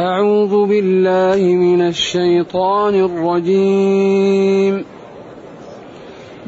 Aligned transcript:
أعوذ 0.00 0.66
بالله 0.66 1.54
من 1.54 1.80
الشيطان 1.80 2.94
الرجيم. 2.94 4.84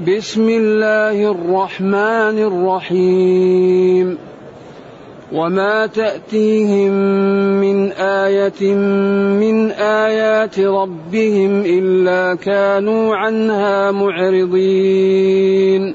بسم 0.08 0.48
الله 0.48 1.30
الرحمن 1.30 2.38
الرحيم. 2.38 4.18
وما 5.32 5.86
تأتيهم 5.86 6.92
من 7.60 7.92
آية 7.92 8.74
من 9.38 9.70
آيات 9.70 10.60
ربهم 10.60 11.62
إلا 11.66 12.34
كانوا 12.34 13.16
عنها 13.16 13.90
معرضين. 13.90 15.94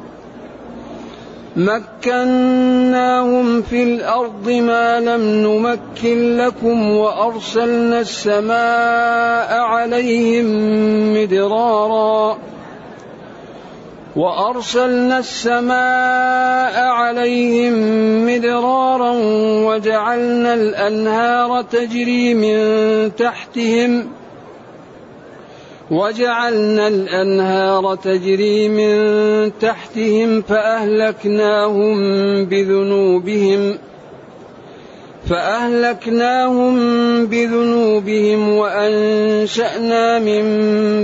مكناهم 1.55 3.47
في 3.61 3.83
الأرض 3.83 4.49
ما 4.49 4.99
لم 4.99 5.21
نمكن 5.21 6.37
لكم 6.37 6.91
وأرسلنا 6.91 7.99
السماء 7.99 9.59
عليهم 9.59 10.47
مدرارا. 11.13 12.37
وأرسلنا 14.15 15.19
السماء 15.19 16.75
عليهم 16.83 17.73
مدرارا 18.25 19.11
وجعلنا 19.65 20.53
الأنهار 20.53 21.61
تجري 21.61 22.33
من 22.33 23.15
تحتهم 23.15 24.20
وجعلنا 25.91 26.87
الأنهار 26.87 27.95
تجري 27.95 28.69
من 28.69 29.51
تحتهم 29.59 30.41
فأهلكناهم 30.41 31.95
بذنوبهم 32.45 33.77
فأهلكناهم 35.29 36.75
بذنوبهم 37.25 38.49
وأنشأنا 38.57 40.19
من 40.19 40.43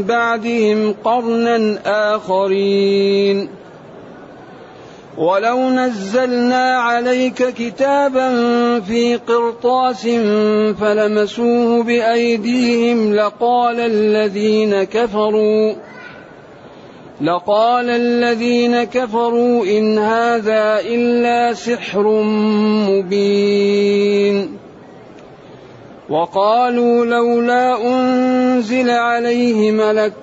بعدهم 0.04 0.96
قرنا 1.04 1.80
آخرين 2.16 3.50
ولو 5.18 5.70
نزلنا 5.70 6.78
عليك 6.78 7.44
كتابا 7.44 8.30
في 8.80 9.16
قرطاس 9.16 10.08
فلمسوه 10.82 11.84
بايديهم 11.84 13.16
لقال 13.16 13.80
الذين 13.80 14.84
كفروا 14.84 15.74
لقال 17.22 17.90
الذين 17.90 18.84
كفروا 18.84 19.66
ان 19.66 19.98
هذا 19.98 20.80
الا 20.80 21.54
سحر 21.54 22.22
مبين 22.90 24.58
وقالوا 26.10 27.06
لولا 27.06 27.88
انزل 27.88 28.90
عليه 28.90 29.72
ملك 29.72 30.14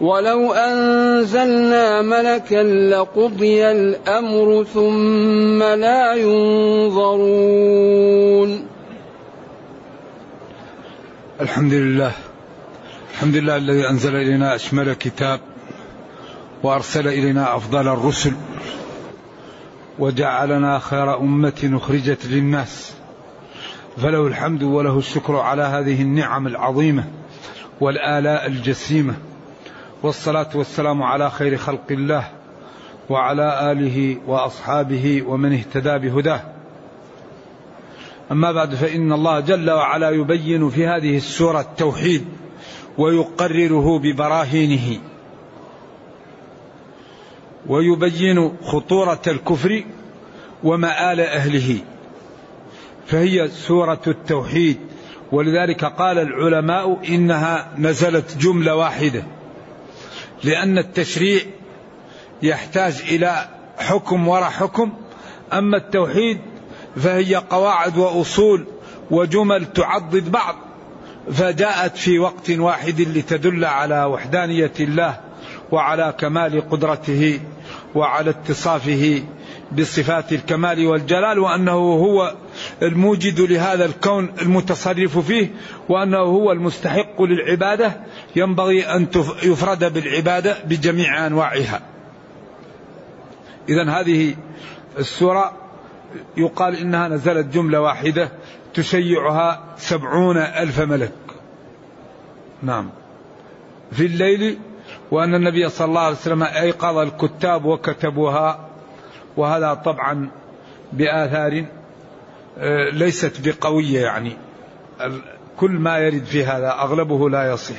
ولو 0.00 0.52
أنزلنا 0.52 2.02
ملكا 2.02 2.62
لقضي 2.90 3.70
الأمر 3.70 4.64
ثم 4.64 5.62
لا 5.62 6.14
ينظرون 6.14 7.48
الحمد 11.40 11.72
لله. 11.72 12.12
الحمد 13.14 13.36
لله 13.36 13.56
الذي 13.56 13.88
أنزل 13.88 14.16
إلينا 14.16 14.54
أشمل 14.54 14.92
كتاب 14.92 15.40
وأرسل 16.62 17.08
إلينا 17.08 17.56
أفضل 17.56 17.88
الرسل 17.88 18.32
وجعلنا 19.98 20.78
خير 20.78 21.18
أمة 21.18 21.70
أخرجت 21.74 22.26
للناس. 22.26 22.92
فله 23.96 24.26
الحمد 24.26 24.62
وله 24.62 24.98
الشكر 24.98 25.36
على 25.36 25.62
هذه 25.62 26.02
النعم 26.02 26.46
العظيمة 26.46 27.04
والآلاء 27.80 28.46
الجسيمة. 28.46 29.14
والصلاة 30.02 30.48
والسلام 30.54 31.02
على 31.02 31.30
خير 31.30 31.56
خلق 31.56 31.84
الله 31.90 32.28
وعلى 33.10 33.72
آله 33.72 34.16
وأصحابه 34.26 35.22
ومن 35.26 35.52
اهتدى 35.52 35.98
بهداه. 35.98 36.40
أما 38.32 38.52
بعد 38.52 38.74
فإن 38.74 39.12
الله 39.12 39.40
جل 39.40 39.70
وعلا 39.70 40.10
يبين 40.10 40.70
في 40.70 40.86
هذه 40.86 41.16
السورة 41.16 41.60
التوحيد 41.60 42.24
ويقرره 42.98 43.98
ببراهينه 43.98 45.00
ويبين 47.66 48.56
خطورة 48.64 49.22
الكفر 49.26 49.84
ومآل 50.64 51.20
أهله. 51.20 51.78
فهي 53.06 53.48
سورة 53.48 54.02
التوحيد 54.06 54.78
ولذلك 55.32 55.84
قال 55.84 56.18
العلماء 56.18 56.98
إنها 57.14 57.72
نزلت 57.78 58.36
جملة 58.36 58.76
واحدة. 58.76 59.37
لأن 60.44 60.78
التشريع 60.78 61.40
يحتاج 62.42 63.02
إلى 63.08 63.48
حكم 63.78 64.28
وراء 64.28 64.50
حكم. 64.50 64.92
أما 65.52 65.76
التوحيد 65.76 66.40
فهي 66.96 67.34
قواعد 67.34 67.98
وأصول 67.98 68.66
وجمل 69.10 69.72
تعضد 69.72 70.30
بعض 70.30 70.56
فجاءت 71.32 71.96
في 71.96 72.18
وقت 72.18 72.50
واحد 72.50 73.00
لتدل 73.00 73.64
على 73.64 74.04
وحدانية 74.04 74.72
الله 74.80 75.20
وعلى 75.72 76.14
كمال 76.18 76.70
قدرته 76.70 77.40
وعلى 77.94 78.30
اتصافه 78.30 79.22
بصفات 79.72 80.32
الكمال 80.32 80.86
والجلال 80.86 81.38
وأنه 81.38 81.72
هو 81.72 82.34
الموجد 82.82 83.40
لهذا 83.40 83.84
الكون 83.84 84.32
المتصرف 84.42 85.18
فيه 85.18 85.50
وأنه 85.88 86.18
هو 86.18 86.52
المستحق 86.52 87.22
للعبادة 87.22 87.92
ينبغي 88.36 88.86
أن 88.86 89.06
يفرد 89.42 89.92
بالعبادة 89.92 90.56
بجميع 90.64 91.26
أنواعها. 91.26 91.80
اذا 93.68 93.90
هذه 93.90 94.34
السورة 94.98 95.52
يقال 96.36 96.76
إنها 96.76 97.08
نزلت 97.08 97.46
جملة 97.46 97.80
واحدة 97.80 98.28
تشيعها 98.74 99.64
سبعون 99.76 100.36
ألف 100.36 100.80
ملك. 100.80 101.12
نعم. 102.62 102.90
في 103.92 104.06
الليل 104.06 104.58
وأن 105.10 105.34
النبي 105.34 105.68
صلى 105.68 105.88
الله 105.88 106.00
عليه 106.00 106.16
وسلم 106.16 106.42
أيقظ 106.42 106.98
الكتاب 106.98 107.64
وكتبوها 107.64 108.67
وهذا 109.38 109.74
طبعا 109.74 110.30
بآثار 110.92 111.64
آه، 112.58 112.90
ليست 112.90 113.48
بقوية 113.48 114.00
يعني. 114.00 114.36
كل 115.56 115.70
ما 115.70 115.98
يرد 115.98 116.24
في 116.24 116.44
هذا 116.44 116.70
أغلبه 116.70 117.30
لا 117.30 117.52
يصح. 117.52 117.74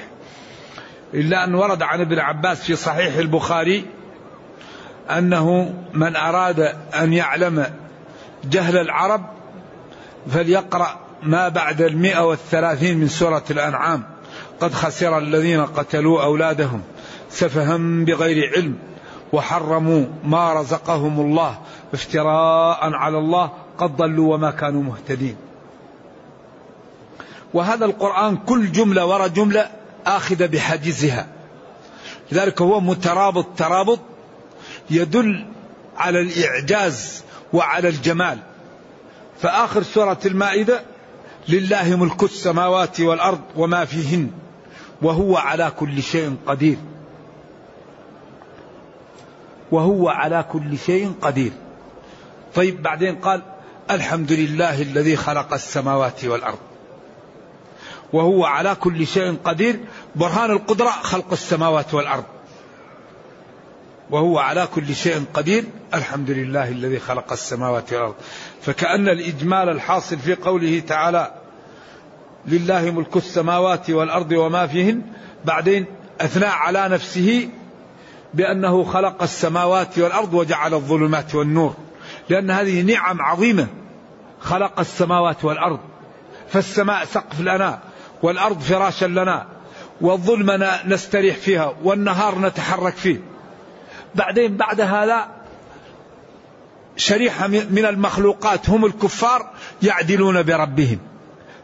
إلا 1.14 1.44
أن 1.44 1.56
ورد 1.56 1.82
عن 1.82 2.02
ابن 2.02 2.20
عباس 2.20 2.64
في 2.64 2.76
صحيح 2.76 3.16
البخاري 3.16 3.86
أنه 5.10 5.74
من 5.94 6.16
أراد 6.16 6.60
أن 7.02 7.14
يعلم 7.14 7.66
جهل 8.44 8.78
العرب 8.78 9.26
فليقرأ 10.32 11.00
ما 11.24 11.50
بعد 11.50 11.82
المئة 11.82 12.26
والثلاثين 12.26 12.98
من 12.98 13.08
سورة 13.08 13.44
الأنعام. 13.52 14.04
قد 14.60 14.74
خسر 14.74 15.18
الذين 15.18 15.66
قتلوا 15.66 16.24
أولادهم. 16.24 16.82
سفها 17.30 17.78
بغير 17.78 18.52
علم. 18.56 18.76
وحرموا 19.34 20.06
ما 20.24 20.54
رزقهم 20.54 21.20
الله 21.20 21.58
افتراء 21.94 22.94
على 22.94 23.18
الله 23.18 23.52
قد 23.78 23.98
ضلوا 23.98 24.36
وما 24.36 24.52
كانوا 24.52 24.84
مهتدين. 24.84 25.36
وهذا 27.54 27.86
القرآن 27.86 28.38
كل 28.38 28.72
جملة 28.72 29.06
وراء 29.06 29.28
جملة 29.28 29.70
آخذة 30.06 30.46
بحاجزها. 30.46 31.28
لذلك 32.32 32.62
هو 32.62 32.80
مترابط 32.80 33.46
ترابط 33.58 34.00
يدل 34.90 35.46
على 35.98 36.22
الإعجاز 36.22 37.24
وعلى 37.54 37.90
الجمال. 37.90 38.38
فآخر 39.42 39.84
سورة 39.84 40.20
المائدة 40.26 40.82
لله 41.50 41.96
ملك 41.96 42.24
السماوات 42.24 43.02
والأرض 43.02 43.42
وما 43.56 43.86
فيهن 43.86 44.32
وهو 45.02 45.38
على 45.38 45.72
كل 45.80 46.04
شيء 46.04 46.36
قدير. 46.48 46.78
وهو 49.72 50.10
على 50.10 50.46
كل 50.52 50.78
شيء 50.78 51.14
قدير. 51.22 51.52
طيب 52.56 52.82
بعدين 52.82 53.16
قال 53.16 53.42
الحمد 53.92 54.32
لله 54.32 54.82
الذي 54.82 55.16
خلق 55.16 55.54
السماوات 55.54 56.26
والأرض. 56.26 56.58
وهو 58.14 58.46
على 58.46 58.76
كل 58.76 59.08
شيء 59.08 59.38
قدير. 59.44 59.80
برهان 60.16 60.52
القدرة 60.52 60.90
خلق 60.90 61.32
السماوات 61.32 61.94
والأرض. 61.94 62.24
وهو 64.12 64.40
على 64.40 64.68
كل 64.76 64.96
شيء 64.96 65.24
قدير. 65.34 65.64
الحمد 65.94 66.32
لله 66.32 66.70
الذي 66.70 67.00
خلق 67.00 67.32
السماوات 67.32 67.94
والأرض. 67.94 68.16
فكأن 68.62 69.10
الإجمال 69.10 69.70
الحاصل 69.70 70.18
في 70.18 70.36
قوله 70.36 70.80
تعالى 70.80 71.32
لله 72.46 72.92
ملك 72.92 73.18
السماوات 73.18 73.90
والأرض 73.90 74.32
وما 74.32 74.68
فيهن 74.68 75.02
بعدين 75.46 75.86
أثنى 76.22 76.46
على 76.46 76.90
نفسه 76.90 77.50
بأنه 78.34 78.84
خلق 78.84 79.24
السماوات 79.24 80.00
والأرض 80.00 80.34
وجعل 80.34 80.74
الظلمات 80.74 81.36
والنور. 81.36 81.76
لأن 82.30 82.52
هذه 82.52 82.82
نعم 82.82 83.22
عظيمة. 83.22 83.68
خلق 84.40 84.80
السماوات 84.80 85.46
والأرض. 85.46 85.80
فالسماء 86.50 87.06
سقف 87.06 87.42
لنا 87.42 87.80
والأرض 88.22 88.60
فراشا 88.60 89.06
لنا 89.06 89.48
والظلم 90.02 90.68
نستريح 90.86 91.36
فيها 91.36 91.74
والنهار 91.84 92.40
نتحرك 92.40 92.94
فيه. 92.94 93.22
بعدين 94.16 94.58
بعد 94.58 94.82
هذا 94.82 95.28
شريحة 96.98 97.48
من 97.48 97.86
المخلوقات 97.86 98.70
هم 98.70 98.86
الكفار 98.86 99.50
يعدلون 99.84 100.44
بربهم. 100.44 101.00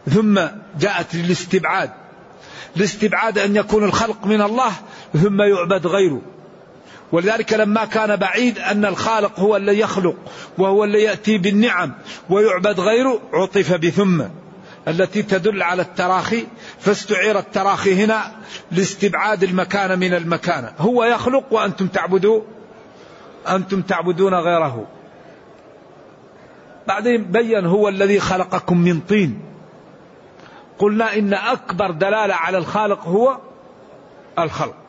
ثم 0.09 0.39
جاءت 0.79 1.15
للاستبعاد 1.15 1.89
الاستبعاد 2.77 3.37
أن 3.37 3.55
يكون 3.55 3.83
الخلق 3.83 4.25
من 4.25 4.41
الله 4.41 4.71
ثم 5.13 5.41
يعبد 5.41 5.87
غيره. 5.87 6.21
ولذلك 7.11 7.53
لما 7.53 7.85
كان 7.85 8.15
بعيد 8.15 8.59
أن 8.59 8.85
الخالق 8.85 9.39
هو 9.39 9.55
الذي 9.55 9.79
يخلق 9.79 10.15
وهو 10.57 10.83
الذي 10.83 11.03
يأتي 11.03 11.37
بالنعم 11.37 11.93
ويعبد 12.29 12.79
غيره 12.79 13.21
عطف 13.33 13.73
بثم. 13.73 14.23
التي 14.87 15.23
تدل 15.23 15.63
على 15.63 15.81
التراخي 15.81 16.47
فاستعير 16.79 17.39
التراخي 17.39 18.03
هنا 18.03 18.31
لاستبعاد 18.71 19.43
المكان 19.43 19.99
من 19.99 20.13
المكان. 20.13 20.71
هو 20.79 21.03
يخلق 21.03 21.43
وأنتم 21.51 21.87
تعبدون 21.87 22.45
أنتم 23.49 23.81
تعبدون 23.81 24.33
غيره. 24.33 24.87
بعدين 26.87 27.23
بين 27.23 27.65
هو 27.65 27.87
الذي 27.89 28.19
خلقكم 28.19 28.77
من 28.77 28.99
طين. 28.99 29.41
قلنا 30.79 31.15
إن 31.15 31.33
أكبر 31.33 31.91
دلالة 31.91 32.33
على 32.33 32.57
الخالق 32.57 33.03
هو 33.07 33.37
الخلق. 34.39 34.84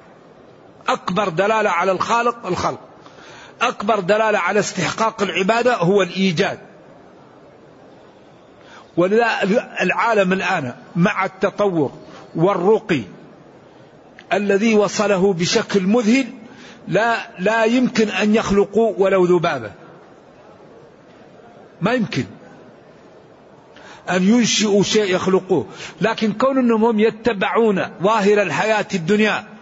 أكبر 0.88 1.28
دلالة 1.28 1.70
على 1.70 1.92
الخالق 1.92 2.46
الخلق. 2.46 2.80
أكبر 3.60 4.00
دلالة 4.00 4.38
على 4.38 4.60
استحقاق 4.60 5.22
العبادة 5.22 5.76
هو 5.76 6.02
الإيجاد. 6.02 6.58
ولذا 8.96 9.26
العالم 9.80 10.32
الآن 10.32 10.74
مع 10.96 11.24
التطور 11.24 11.92
والرقي 12.34 13.02
الذي 14.32 14.74
وصله 14.74 15.32
بشكل 15.32 15.82
مذهل 15.82 16.26
لا 16.88 17.16
لا 17.38 17.64
يمكن 17.64 18.08
أن 18.08 18.34
يخلقوا 18.34 18.94
ولو 18.98 19.24
ذبابة. 19.24 19.72
ما 21.80 21.92
يمكن. 21.92 22.24
أن 24.10 24.22
ينشئوا 24.22 24.82
شيء 24.82 25.14
يخلقوه. 25.14 25.66
لكن 26.00 26.32
كون 26.32 26.58
أنهم 26.58 26.84
هم 26.84 27.00
يتبعون 27.00 27.82
ظاهر 28.02 28.42
الحياة 28.42 28.86
الدنيا 28.94 29.55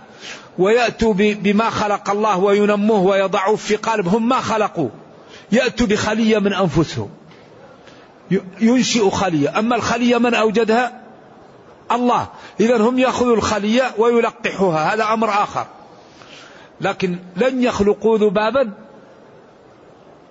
ويأتوا 0.58 1.14
بما 1.16 1.70
خلق 1.70 2.10
الله 2.10 2.38
وينموه 2.38 3.00
ويضعوه 3.00 3.56
في 3.56 3.76
قالبهم 3.76 4.28
ما 4.28 4.40
خلقوا. 4.40 4.88
يأتوا 5.52 5.86
بخلية 5.86 6.38
من 6.38 6.52
أنفسهم. 6.52 7.10
ينشئ 8.60 9.10
خلية. 9.10 9.58
أما 9.58 9.76
الخلية 9.76 10.18
من 10.18 10.34
أوجدها؟ 10.34 11.00
الله. 11.92 12.28
إذا 12.60 12.76
هم 12.76 12.98
يأخذوا 12.98 13.36
الخلية 13.36 13.82
ويلقحوها. 13.98 14.94
هذا 14.94 15.12
أمر 15.12 15.28
آخر. 15.28 15.66
لكن 16.80 17.18
لن 17.36 17.62
يخلقوا 17.62 18.18
ذبابا 18.18 18.70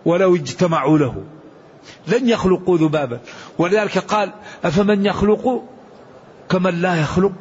ولو 0.06 0.36
اجتمعوا 0.36 0.98
له. 0.98 1.24
لن 2.08 2.30
يخلقوا 2.30 2.78
ذبابا. 2.78 3.20
ولذلك 3.58 3.98
قال 3.98 4.32
أفمن 4.64 5.06
يخلق 5.06 5.64
كمن 6.50 6.82
لا 6.82 7.02
يخلق؟ 7.02 7.32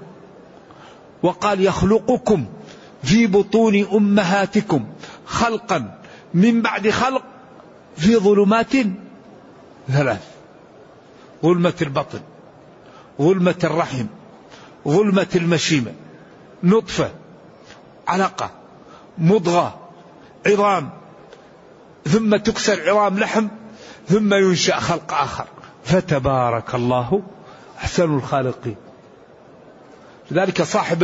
وقال 1.22 1.60
يخلقكم. 1.60 2.46
في 3.02 3.26
بطون 3.26 3.86
أمهاتكم 3.92 4.84
خلقا 5.26 5.98
من 6.34 6.62
بعد 6.62 6.90
خلق 6.90 7.22
في 7.96 8.16
ظلمات 8.16 8.72
ثلاث. 9.88 10.28
ظلمة 11.42 11.74
البطن 11.82 12.20
ظلمة 13.20 13.58
الرحم 13.64 14.06
ظلمة 14.88 15.26
المشيمة. 15.36 15.92
نطفة 16.62 17.10
علقة 18.08 18.50
مضغة 19.18 19.78
عظام. 20.46 20.90
ثم 22.04 22.36
تكسر 22.36 22.90
عظام 22.90 23.18
لحم 23.18 23.48
ثم 24.08 24.34
ينشأ 24.34 24.80
خلق 24.80 25.14
آخر. 25.14 25.46
فتبارك 25.84 26.74
الله 26.74 27.22
أحسن 27.78 28.14
الخالقين. 28.14 28.76
لذلك 30.32 30.62
صاحب 30.62 31.02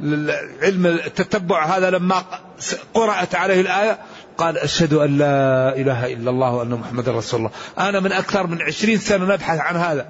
العلم 0.00 0.86
التتبع 0.86 1.64
هذا 1.64 1.90
لما 1.90 2.24
قرأت 2.94 3.34
عليه 3.34 3.60
الآية 3.60 3.98
قال 4.38 4.58
أشهد 4.58 4.92
أن 4.92 5.18
لا 5.18 5.76
إله 5.76 6.12
إلا 6.12 6.30
الله 6.30 6.54
وأن 6.54 6.70
محمد 6.70 7.08
رسول 7.08 7.40
الله. 7.40 7.50
أنا 7.78 8.00
من 8.00 8.12
أكثر 8.12 8.46
من 8.46 8.62
عشرين 8.62 8.98
سنة 8.98 9.24
نبحث 9.34 9.58
عن 9.60 9.76
هذا. 9.76 10.08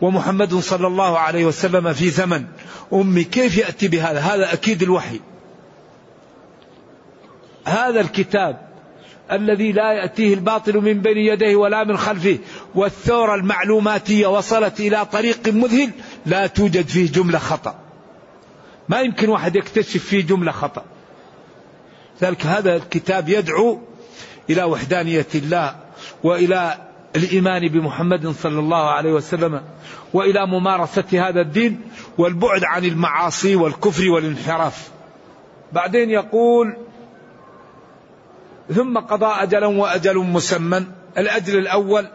ومحمد 0.00 0.54
صلى 0.54 0.86
الله 0.86 1.18
عليه 1.18 1.44
وسلم 1.44 1.92
في 1.92 2.10
زمن. 2.10 2.44
أمي 2.92 3.24
كيف 3.24 3.56
يأتي 3.56 3.88
بهذا؟ 3.88 4.20
هذا 4.20 4.52
أكيد 4.52 4.82
الوحي. 4.82 5.20
هذا 7.64 8.00
الكتاب 8.00 8.68
الذي 9.32 9.72
لا 9.72 9.92
يأتيه 9.92 10.34
الباطل 10.34 10.76
من 10.76 11.00
بين 11.00 11.16
يديه 11.16 11.56
ولا 11.56 11.84
من 11.84 11.96
خلفه. 11.96 12.38
والثورة 12.74 13.34
المعلوماتية 13.34 14.26
وصلت 14.26 14.80
إلى 14.80 15.04
طريق 15.04 15.48
مذهل 15.48 15.90
لا 16.28 16.46
توجد 16.46 16.88
فيه 16.88 17.12
جملة 17.12 17.38
خطأ. 17.38 17.78
ما 18.88 19.00
يمكن 19.00 19.28
واحد 19.28 19.56
يكتشف 19.56 20.04
فيه 20.04 20.26
جملة 20.26 20.52
خطأ. 20.52 20.84
ذلك 22.22 22.46
هذا 22.46 22.76
الكتاب 22.76 23.28
يدعو 23.28 23.80
إلى 24.50 24.64
وحدانية 24.64 25.26
الله 25.34 25.76
وإلى 26.24 26.78
الإيمان 27.16 27.68
بمحمد 27.68 28.28
صلى 28.28 28.58
الله 28.58 28.90
عليه 28.90 29.12
وسلم 29.12 29.62
وإلى 30.14 30.46
ممارسة 30.46 31.28
هذا 31.28 31.40
الدين 31.40 31.80
والبعد 32.18 32.64
عن 32.64 32.84
المعاصي 32.84 33.56
والكفر 33.56 34.10
والانحراف. 34.10 34.88
بعدين 35.72 36.10
يقول 36.10 36.76
ثم 38.74 38.98
قضى 38.98 39.42
أجلا 39.42 39.66
وأجل 39.66 40.18
مسمى 40.18 40.84
الأجل 41.18 41.58
الأول 41.58 42.08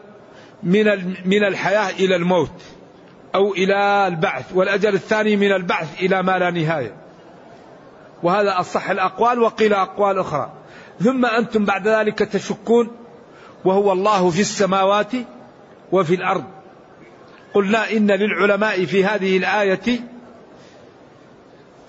من 0.63 0.85
من 1.25 1.43
الحياة 1.43 1.89
إلى 1.89 2.15
الموت. 2.15 2.61
أو 3.35 3.53
إلى 3.53 4.07
البعث 4.07 4.45
والأجل 4.55 4.93
الثاني 4.93 5.35
من 5.35 5.51
البعث 5.51 5.99
إلى 5.99 6.23
ما 6.23 6.39
لا 6.39 6.51
نهاية. 6.51 6.95
وهذا 8.23 8.59
أصح 8.59 8.89
الأقوال 8.89 9.39
وقيل 9.39 9.73
أقوال 9.73 10.19
أخرى. 10.19 10.51
ثم 10.99 11.25
أنتم 11.25 11.65
بعد 11.65 11.87
ذلك 11.87 12.19
تشكون 12.19 12.91
وهو 13.65 13.91
الله 13.91 14.29
في 14.29 14.41
السماوات 14.41 15.11
وفي 15.91 16.15
الأرض. 16.15 16.43
قلنا 17.53 17.91
إن 17.91 18.11
للعلماء 18.11 18.85
في 18.85 19.05
هذه 19.05 19.37
الآية 19.37 19.99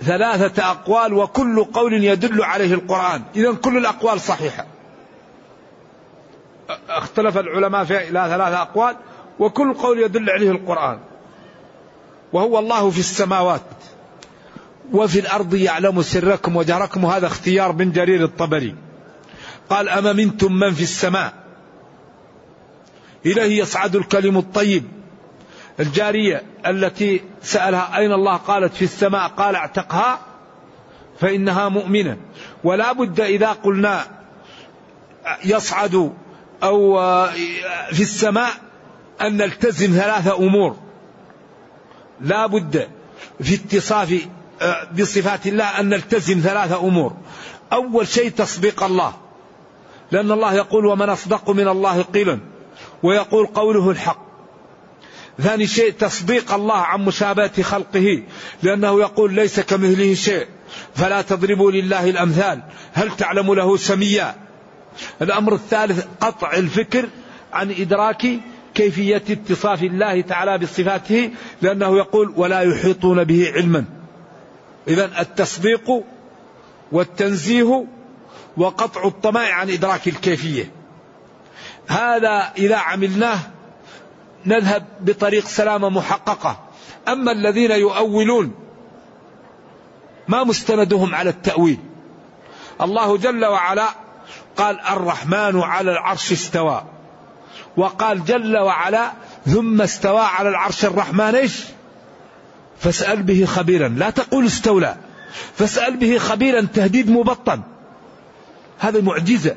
ثلاثة 0.00 0.70
أقوال 0.70 1.12
وكل 1.12 1.64
قول 1.64 2.04
يدل 2.04 2.42
عليه 2.42 2.74
القرآن. 2.74 3.22
إذا 3.36 3.52
كل 3.52 3.76
الأقوال 3.76 4.20
صحيحة. 4.20 4.66
اختلف 6.88 7.38
العلماء 7.38 7.84
في 7.84 8.08
إلى 8.08 8.26
ثلاثة 8.28 8.62
أقوال 8.62 8.96
وكل 9.38 9.74
قول 9.74 9.98
يدل 9.98 10.30
عليه 10.30 10.50
القرآن. 10.50 10.98
وهو 12.34 12.58
الله 12.58 12.90
في 12.90 12.98
السماوات 12.98 13.62
وفي 14.92 15.20
الأرض 15.20 15.54
يعلم 15.54 16.02
سركم 16.02 16.56
وجهركم. 16.56 17.04
وهذا 17.04 17.26
اختيار 17.26 17.72
بن 17.72 17.92
جرير 17.92 18.24
الطبري. 18.24 18.74
قال 19.70 19.88
أما 19.88 20.12
منتم 20.12 20.52
من 20.52 20.74
في 20.74 20.82
السماء؟ 20.82 21.32
إليه 23.26 23.62
يصعد 23.62 23.96
الكلم 23.96 24.38
الطيب. 24.38 24.84
الجارية 25.80 26.42
التي 26.66 27.20
سألها 27.42 27.98
أين 27.98 28.12
الله؟ 28.12 28.36
قالت 28.36 28.74
في 28.74 28.82
السماء. 28.82 29.28
قال 29.28 29.54
أعتقها. 29.54 30.18
فإنها 31.20 31.68
مؤمنة. 31.68 32.16
ولا 32.64 32.92
بد 32.92 33.20
إذا 33.20 33.52
قلنا 33.52 34.06
يصعد 35.44 36.12
أو 36.62 36.96
في 37.92 38.02
السماء 38.02 38.50
أن 39.20 39.36
نلتزم 39.36 39.92
ثلاثة 39.92 40.36
أمور. 40.36 40.83
لا 42.20 42.46
بد 42.46 42.88
في 43.42 43.54
اتصاف 43.54 44.28
بصفات 44.98 45.46
الله 45.46 45.80
أن 45.80 45.88
نلتزم 45.88 46.40
ثلاثة 46.40 46.80
أمور. 46.80 47.16
أول 47.72 48.08
شيء 48.08 48.30
تصديق 48.30 48.82
الله. 48.82 49.14
لأن 50.12 50.32
الله 50.32 50.54
يقول 50.54 50.86
ومن 50.86 51.08
أصدق 51.08 51.50
من 51.50 51.68
الله 51.68 52.02
قيلا 52.02 52.40
ويقول 53.02 53.46
قوله 53.46 53.90
الحق. 53.90 54.24
ثاني 55.42 55.66
شيء 55.66 55.92
تصديق 55.92 56.54
الله 56.54 56.78
عن 56.78 57.04
مشابهة 57.04 57.62
خلقه 57.62 58.22
لأنه 58.62 59.00
يقول 59.00 59.34
ليس 59.34 59.60
كمثله 59.60 60.14
شيء. 60.14 60.46
فلا 60.94 61.22
تضربوا 61.22 61.72
لله 61.72 62.10
الأمثال. 62.10 62.62
هل 62.92 63.16
تعلم 63.16 63.54
له 63.54 63.76
سميا؟ 63.76 64.34
الأمر 65.22 65.54
الثالث 65.54 66.06
قطع 66.20 66.52
الفكر 66.52 67.08
عن 67.52 67.70
إدراك 67.70 68.26
كيفية 68.74 69.22
اتصاف 69.30 69.82
الله 69.82 70.20
تعالى 70.20 70.58
بصفاته 70.58 71.30
لأنه 71.62 71.96
يقول 71.96 72.32
ولا 72.36 72.60
يحيطون 72.60 73.24
به 73.24 73.52
علما. 73.54 73.84
إذا 74.88 75.20
التصديق 75.20 76.04
والتنزيه 76.92 77.86
وقطع 78.56 79.04
الطمع 79.04 79.52
عن 79.52 79.70
إدراك 79.70 80.08
الكيفية. 80.08 80.70
هذا 81.86 82.52
إذا 82.58 82.76
عملناه 82.76 83.38
نذهب 84.46 84.86
بطريق 85.00 85.44
سلامة 85.44 85.88
محققة. 85.88 86.60
أما 87.08 87.32
الذين 87.32 87.70
يؤولون 87.70 88.54
ما 90.28 90.44
مستندهم 90.44 91.14
على 91.14 91.30
التأويل. 91.30 91.78
الله 92.80 93.16
جل 93.16 93.44
وعلا 93.44 93.88
قال 94.56 94.80
الرحمن 94.80 95.60
على 95.60 95.92
العرش 95.92 96.32
استوى. 96.32 96.84
وقال 97.76 98.24
جل 98.24 98.58
وعلا 98.58 99.12
ثم 99.46 99.82
استوى 99.82 100.20
على 100.20 100.48
العرش 100.48 100.84
الرحمن 100.84 101.34
إيش؟ 101.34 101.64
فاسأل 102.78 103.22
به 103.22 103.44
خبيرا. 103.44 103.88
لا 103.88 104.10
تقول 104.10 104.46
استولى 104.46 104.96
فاسأل 105.54 105.96
به 105.96 106.18
خبيرا 106.18 106.60
تهديد 106.60 107.10
مبطن. 107.10 107.60
هذا 108.78 109.00
معجزة. 109.00 109.56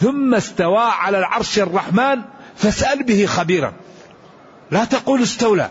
ثم 0.00 0.34
استوى 0.34 0.82
على 0.82 1.18
العرش 1.18 1.58
الرحمن 1.58 2.22
فاسأل 2.56 3.02
به 3.02 3.26
خبيرا. 3.26 3.72
لا 4.70 4.84
تقول 4.84 5.22
استولى. 5.22 5.70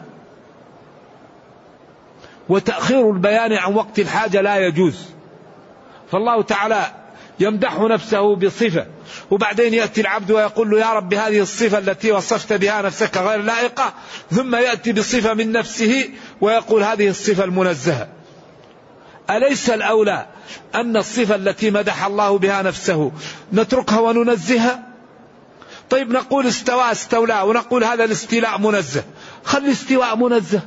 وتأخير 2.49 3.11
البيان 3.11 3.53
عن 3.53 3.73
وقت 3.73 3.99
الحاجة 3.99 4.41
لا 4.41 4.57
يجوز. 4.57 5.05
فالله 6.11 6.41
تعالى 6.41 7.00
يمدح 7.39 7.79
نفسه 7.79 8.35
بصفة. 8.35 8.85
وبعدين 9.31 9.73
يأتي 9.73 10.01
العبد 10.01 10.31
ويقول 10.31 10.69
له 10.69 10.79
يا 10.79 10.93
رب 10.93 11.13
هذه 11.13 11.39
الصفة 11.39 11.77
التي 11.77 12.11
وصفت 12.11 12.53
بها 12.53 12.81
نفسك 12.81 13.17
غير 13.17 13.41
لائقة. 13.41 13.93
ثم 14.31 14.55
يأتي 14.55 14.93
بصفة 14.93 15.33
من 15.33 15.51
نفسه 15.51 16.09
ويقول 16.41 16.83
هذه 16.83 17.09
الصفة 17.09 17.43
المنزهة. 17.43 18.07
أليس 19.29 19.69
الأولى 19.69 20.25
أن 20.75 20.97
الصفة 20.97 21.35
التي 21.35 21.71
مدح 21.71 22.05
الله 22.05 22.37
بها 22.37 22.61
نفسه 22.61 23.11
نتركها 23.53 23.99
وننزهها؟ 23.99 24.83
طيب 25.89 26.11
نقول 26.11 26.47
استوى 26.47 26.91
استولى 26.91 27.41
ونقول 27.41 27.83
هذا 27.83 28.03
الاستيلاء 28.03 28.59
منزه. 28.59 29.03
خلي 29.43 29.65
الاستواء 29.65 30.15
منزه. 30.15 30.61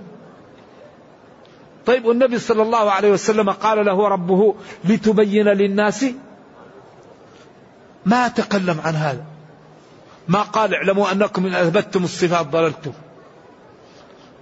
طيب 1.87 2.04
والنبي 2.04 2.38
صلى 2.38 2.62
الله 2.62 2.90
عليه 2.90 3.11
وسلم 3.11 3.50
قال 3.50 3.87
له 3.87 4.09
ربه 4.09 4.54
لتبين 4.85 5.49
للناس 5.49 6.04
ما 8.06 8.28
تكلم 8.28 8.80
عن 8.84 8.94
هذا. 8.94 9.25
ما 10.28 10.42
قال 10.42 10.75
اعلموا 10.75 11.12
أنكم 11.12 11.46
إن 11.46 11.54
أثبتتم 11.54 12.04
الصفات 12.04 12.46
ضللتم. 12.46 12.92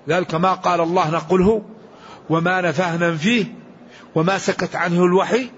ذلك 0.09 0.35
ما 0.35 0.53
قال 0.53 0.81
الله 0.81 1.11
نقله 1.11 1.63
وما 2.31 2.61
نفهنا 2.61 3.17
فيه 3.17 3.45
وما 4.15 4.39
سكت 4.39 4.77
عنه 4.77 5.05
الوحي 5.05 5.51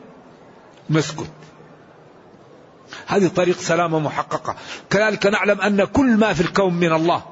نسكت. 0.90 1.30
هذه 3.06 3.28
طريق 3.28 3.58
سلامة 3.58 3.99
محققة 3.99 4.56
كذلك 4.90 5.26
نعلم 5.26 5.61
أن 5.61 5.84
كل 5.84 6.16
ما 6.16 6.32
في 6.32 6.40
الكون 6.40 6.75
من 6.75 6.92
الله 6.92 7.23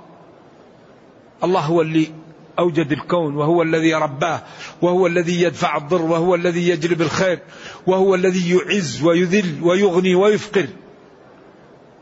الله 1.45 1.61
هو 1.61 1.83
اللي 1.83 2.13
أوجد 2.59 2.93
الكون 2.93 3.37
وهو 3.37 3.63
الذي 3.63 3.95
رباه. 3.95 4.43
وهو 4.83 5.07
الذي 5.07 5.43
يدفع 5.43 5.77
الضر 5.77 6.03
وهو 6.03 6.35
الذي 6.35 6.69
يجلب 6.69 7.03
الخير 7.03 7.39
وهو 7.87 8.15
الذي 8.15 8.51
يعز 8.55 9.03
ويذل 9.03 9.59
ويغني 9.63 10.15
ويفقر. 10.15 10.67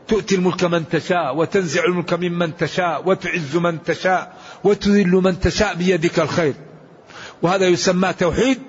تؤتي 0.07 0.35
الملك 0.35 0.63
من 0.63 0.89
تشاء 0.89 1.37
وتنزع 1.37 1.85
الملك 1.85 2.13
ممن 2.13 2.57
تشاء 2.57 3.09
وتعز 3.09 3.55
من 3.55 3.83
تشاء 3.83 4.37
وتذل 4.63 5.11
من 5.11 5.39
تشاء 5.39 5.75
بيدك 5.75 6.19
الخير. 6.19 6.53
وهذا 7.41 7.67
يسمى 7.67 8.13
توحيد 8.13 8.59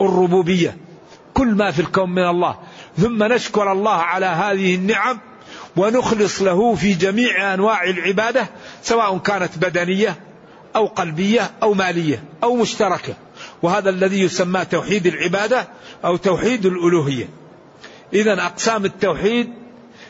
الربوبية. 0.00 0.76
كل 1.34 1.54
ما 1.54 1.70
في 1.70 1.80
الكون 1.80 2.10
من 2.10 2.28
الله. 2.28 2.58
ثم 2.98 3.24
نشكر 3.24 3.72
الله 3.72 3.96
على 3.96 4.26
هذه 4.26 4.74
النعم 4.74 5.18
ونخلص 5.76 6.42
له 6.42 6.74
في 6.74 6.94
جميع 6.94 7.54
أنواع 7.54 7.84
العبادة 7.84 8.48
سواء 8.82 9.18
كانت 9.18 9.58
بدنية 9.58 10.29
أو 10.76 10.86
قلبية 10.86 11.50
أو 11.62 11.74
مالية 11.74 12.24
أو 12.42 12.56
مشتركة. 12.56 13.14
وهذا 13.62 13.90
الذي 13.90 14.20
يسمى 14.20 14.64
توحيد 14.64 15.06
العبادة 15.06 15.68
أو 16.04 16.16
توحيد 16.16 16.66
الألوهية. 16.66 17.28
اذا 18.12 18.32
أقسام 18.32 18.84
التوحيد 18.84 19.52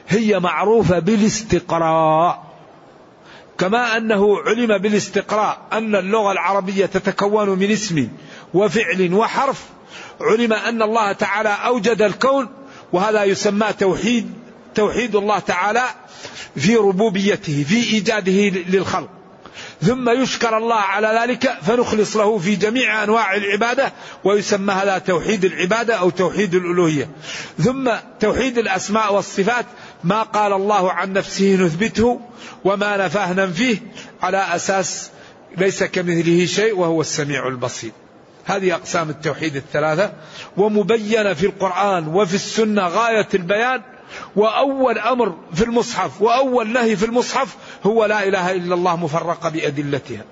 هي 0.08 0.40
معروفة 0.40 0.98
بالاستقراء. 0.98 2.50
كما 3.58 3.96
أنه 3.96 4.38
علم 4.40 4.78
بالاستقراء 4.78 5.58
أن 5.72 5.96
اللغة 5.96 6.32
العربية 6.32 6.86
تتكون 6.86 7.48
من 7.48 7.70
اسم 7.70 8.08
وفعل 8.54 9.14
وحرف. 9.14 9.64
علم 10.20 10.52
أن 10.52 10.82
الله 10.82 11.12
تعالى 11.12 11.48
أوجد 11.48 12.02
الكون 12.02 12.48
وهذا 12.92 13.24
يسمى 13.24 13.66
توحيد 13.78 14.32
توحيد 14.74 15.16
الله 15.16 15.38
تعالى 15.38 15.82
في 16.56 16.76
ربوبيته 16.76 17.64
في 17.68 17.76
إيجاده 17.76 18.48
للخلق. 18.48 19.19
ثم 19.82 20.22
يشكر 20.22 20.56
الله 20.56 20.74
على 20.74 21.20
ذلك 21.22 21.58
فنخلص 21.62 22.16
له 22.16 22.38
في 22.38 22.56
جميع 22.56 23.04
أنواع 23.04 23.36
العبادة 23.36 23.92
ويسمى 24.24 24.72
هذا 24.72 24.98
توحيد 24.98 25.44
العبادة 25.44 25.94
أو 25.94 26.10
توحيد 26.10 26.54
الألوهية. 26.54 27.10
ثم 27.58 27.90
توحيد 28.20 28.58
الأسماء 28.58 29.14
والصفات 29.14 29.66
ما 30.04 30.22
قال 30.22 30.52
الله 30.52 30.92
عن 30.92 31.12
نفسه 31.12 31.56
نثبته 31.56 32.20
وما 32.64 32.96
نفاه 32.96 33.32
ننفيه 33.32 33.78
على 34.22 34.38
أساس 34.56 35.10
ليس 35.56 35.84
كمثله 35.84 36.46
شيء 36.46 36.78
وهو 36.78 37.00
السميع 37.00 37.48
البصير. 37.48 37.92
هذه 38.44 38.74
أقسام 38.74 39.10
التوحيد 39.10 39.56
الثلاثة 39.56 40.12
ومبينة 40.56 41.34
في 41.34 41.46
القرآن 41.46 42.08
وفي 42.08 42.34
السنة 42.34 42.88
غاية 42.88 43.28
البيان 43.34 43.82
وأول 44.36 44.98
أمر 44.98 45.34
في 45.54 45.64
المصحف 45.64 46.22
وأول 46.22 46.68
نهي 46.68 46.96
في 46.96 47.06
المصحف 47.06 47.56
هو 47.86 48.04
لا 48.04 48.28
إله 48.28 48.52
إلا 48.52 48.74
الله 48.74 48.96
مفرقة 48.96 49.48
بأدلتها. 49.48 50.24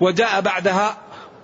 وجاء 0.00 0.40
بعدها 0.40 0.96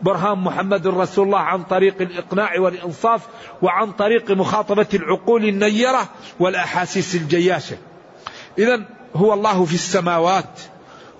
برهان 0.02 0.38
محمد 0.38 0.86
رسول 0.86 1.26
الله 1.26 1.38
عن 1.38 1.62
طريق 1.62 1.94
الإقناع 2.00 2.60
والإنصاف 2.60 3.20
وعن 3.62 3.92
طريق 3.92 4.30
مخاطبة 4.30 4.86
العقول 4.94 5.48
النيرة 5.48 6.08
والأحاسيس 6.40 7.14
الجياشة. 7.14 7.76
إذا 8.58 8.80
هو 9.16 9.34
الله 9.34 9.64
في 9.64 9.74
السماوات 9.74 10.60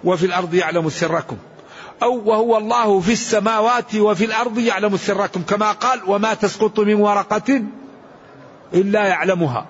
وفي 0.05 0.27
الأرض 0.27 0.55
يعلم 0.55 0.89
سركم. 0.89 1.37
أو 2.03 2.23
وهو 2.25 2.59
الله 2.59 3.01
في 3.01 3.13
السماوات 3.13 3.95
وفي 3.95 4.25
الأرض 4.25 4.59
يعلم 4.59 4.97
سركم. 4.97 5.43
كما 5.43 5.73
قال 5.73 6.01
وما 6.07 6.35
تسقط 6.35 6.81
من 6.81 6.95
ورقة 6.95 7.63
إلا 8.75 9.07
يعلمها. 9.07 9.67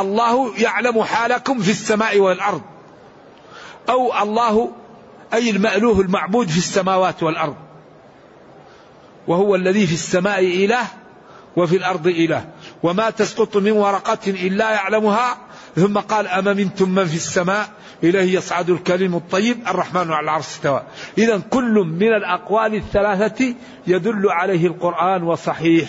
الله 0.00 0.60
يعلم 0.60 1.02
حالكم 1.02 1.58
في 1.58 1.70
السماء 1.70 2.18
والأرض. 2.18 2.62
أو 3.88 4.22
الله 4.22 4.70
أي 5.34 5.50
المألوه 5.50 6.00
المعبود 6.00 6.48
في 6.48 6.58
السماوات 6.58 7.22
والأرض. 7.22 7.56
وهو 9.28 9.54
الذي 9.54 9.86
في 9.86 9.94
السماء 9.94 10.40
إله 10.40 10.86
وفي 11.56 11.76
الأرض 11.76 12.06
إله. 12.06 12.48
وما 12.82 13.10
تسقط 13.10 13.56
من 13.56 13.72
ورقة 13.72 14.18
إلا 14.26 14.70
يعلمها. 14.70 15.38
ثم 15.76 15.98
قال 15.98 16.28
أما 16.28 16.52
منتم 16.52 16.90
من 16.90 17.06
في 17.06 17.16
السماء؟ 17.16 17.68
إليه 18.04 18.36
يصعد 18.36 18.70
الكلم 18.70 19.14
الطيب. 19.14 19.68
الرحمن 19.68 20.12
على 20.12 20.24
العرش 20.24 20.46
استوى. 20.46 20.82
إذا 21.18 21.38
كل 21.50 21.74
من 21.74 22.08
الأقوال 22.08 22.74
الثلاثة 22.74 23.54
يدل 23.86 24.30
عليه 24.30 24.66
القرآن 24.66 25.22
وصحيح. 25.22 25.88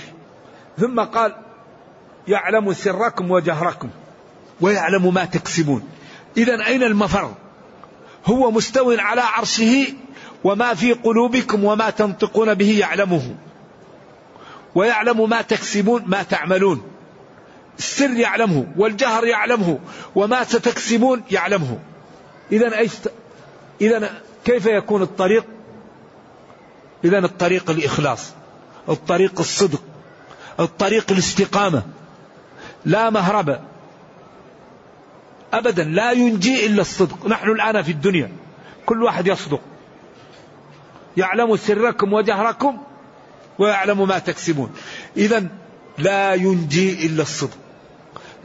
ثم 0.78 1.00
قال 1.00 1.36
يعلم 2.28 2.74
سركم 2.74 3.32
وجهركم 3.32 3.90
ويعلم 4.62 5.14
ما 5.14 5.26
تكسبون. 5.26 5.90
إذا 6.38 6.66
أين 6.66 6.84
المفر؟ 6.84 7.34
هو 8.26 8.52
مستو 8.52 8.92
على 8.92 9.22
عرشه 9.22 9.88
وما 10.44 10.74
في 10.74 10.94
قلوبكم 10.94 11.64
وما 11.64 11.90
تنطقون 11.90 12.54
به 12.54 12.80
يعلمه. 12.80 13.36
ويعلم 14.76 15.30
ما 15.30 15.42
تكسبون 15.42 16.04
ما 16.06 16.24
تعملون. 16.24 16.82
السر 17.80 18.12
يعلمه 18.12 18.66
والجهر 18.78 19.26
يعلمه 19.26 19.80
وما 20.16 20.44
ستكسبون 20.44 21.24
يعلمه. 21.32 21.80
إذا 22.52 22.78
أيش 22.78 22.92
إذا 23.82 24.22
كيف 24.46 24.66
يكون 24.66 25.02
الطريق؟ 25.02 25.46
إذا 27.04 27.18
الطريق 27.18 27.70
الإخلاص 27.70 28.34
الطريق 28.90 29.40
الصدق 29.40 29.82
الطريق 30.60 31.12
الاستقامة. 31.12 31.84
لا 32.86 33.10
مهرب 33.10 33.60
أبدا 35.54 35.84
لا 35.84 36.12
ينجي 36.12 36.66
إلا 36.66 36.82
الصدق. 36.82 37.28
نحن 37.28 37.52
الآن 37.52 37.82
في 37.82 37.92
الدنيا. 37.92 38.32
كل 38.86 39.04
واحد 39.04 39.28
يصدق. 39.28 39.62
يعلم 41.18 41.56
سركم 41.56 42.14
وجهركم 42.14 42.78
ويعلم 43.60 44.08
ما 44.08 44.20
تكسبون. 44.20 44.72
إذا 45.18 45.48
لا 45.98 46.34
ينجي 46.34 47.06
إلا 47.06 47.22
الصدق. 47.22 47.58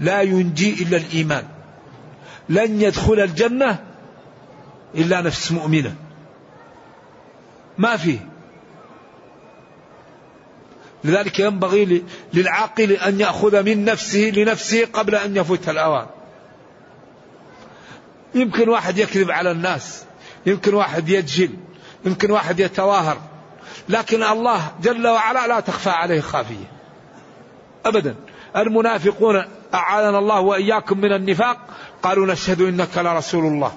لا 0.01 0.21
ينجي 0.23 0.83
إلا 0.83 0.97
الإيمان. 0.97 1.45
لن 2.49 2.83
يدخل 2.83 3.21
الجنة 3.21 3.79
إلا 4.95 5.21
نفس 5.21 5.53
مؤمنة. 5.53 5.95
ما 7.79 7.97
فيه؟ 7.97 8.32
لذلك 11.05 11.39
ينبغي 11.39 12.05
للعاقل 12.35 12.93
أن 12.93 13.21
يأخذ 13.21 13.63
من 13.63 13.85
نفسه 13.85 14.33
لنفسه 14.35 14.87
قبل 14.93 15.15
أن 15.15 15.37
يفوت 15.37 15.69
الأوان. 15.69 16.07
يمكن 18.35 18.69
واحد 18.69 18.99
يكذب 18.99 19.31
على 19.31 19.51
الناس. 19.51 20.05
يمكن 20.47 20.75
واحد 20.75 21.09
يجهل. 21.09 21.51
يمكن 22.05 22.31
واحد 22.31 22.61
يتواهر 22.61 23.19
لكن 23.89 24.23
الله 24.23 24.73
جل 24.83 25.07
وعلا 25.07 25.47
لا 25.47 25.61
تخفى 25.61 25.91
عليه 25.91 26.21
خافية. 26.21 26.71
أبدا. 27.87 28.15
المنافقون 28.57 29.45
أعاذنا 29.75 30.19
الله 30.19 30.41
وإياكم 30.41 30.99
من 30.99 31.13
النفاق. 31.13 31.57
قالوا 32.03 32.27
نشهد 32.27 32.61
إنك 32.61 32.99
لرسول 32.99 33.45
الله. 33.45 33.73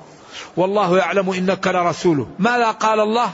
والله 0.58 0.98
يعلم 0.98 1.30
إنك 1.30 1.68
لرسوله. 1.68 2.28
ماذا 2.40 2.72
قال 2.72 3.00
الله؟ 3.00 3.30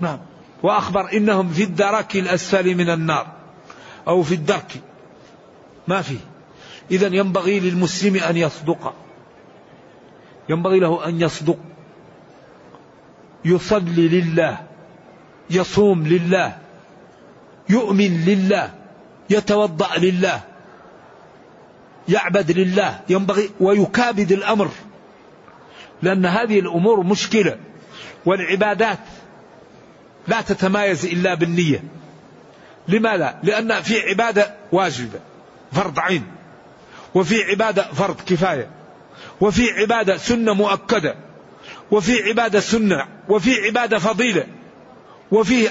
نعم. 0.00 0.18
وأخبر 0.64 1.12
إنهم 1.12 1.48
في 1.48 1.62
الدرك 1.62 2.16
الأسفل 2.16 2.74
من 2.74 2.90
النار 2.90 3.26
أو 4.08 4.22
في 4.22 4.34
الدرك. 4.34 4.80
ما 5.88 6.02
فيه. 6.02 6.18
إذا 6.90 7.06
ينبغي 7.06 7.60
للمسلم 7.60 8.16
أن 8.16 8.36
يصدق. 8.36 8.94
ينبغي 10.48 10.80
له 10.80 11.08
أن 11.08 11.20
يصدق. 11.20 11.58
يصلي 13.44 14.08
لله. 14.08 14.58
يصوم 15.50 16.06
لله. 16.06 16.56
يؤمن 17.68 18.24
لله. 18.24 18.70
يتوضأ 19.30 19.98
لله. 19.98 20.40
يعبد 22.08 22.50
لله. 22.50 23.00
ينبغي 23.08 23.50
ويكابد 23.60 24.32
الأمر. 24.32 24.70
لأن 26.02 26.26
هذه 26.26 26.58
الأمور 26.58 27.02
مشكلة. 27.02 27.56
والعبادات 28.26 28.98
لا 30.28 30.40
تتمايز 30.40 31.06
إلا 31.06 31.34
بالنية. 31.34 31.84
لماذا؟ 32.88 33.38
لأن 33.42 33.82
في 33.82 34.00
عبادة 34.00 34.54
واجبة 34.72 35.20
فرض 35.72 35.98
عين. 35.98 36.26
وفي 37.14 37.42
عبادة 37.42 37.82
فرض 37.82 38.16
كفاية. 38.26 38.70
وفي 39.40 39.70
عبادة 39.70 40.16
سنة 40.16 40.54
مؤكدة. 40.54 41.14
وفي 41.90 42.28
عبادة 42.28 42.60
سنة. 42.60 43.06
وفي 43.28 43.66
عبادة 43.66 43.98
فضيلة. 43.98 44.46
وفي 45.32 45.70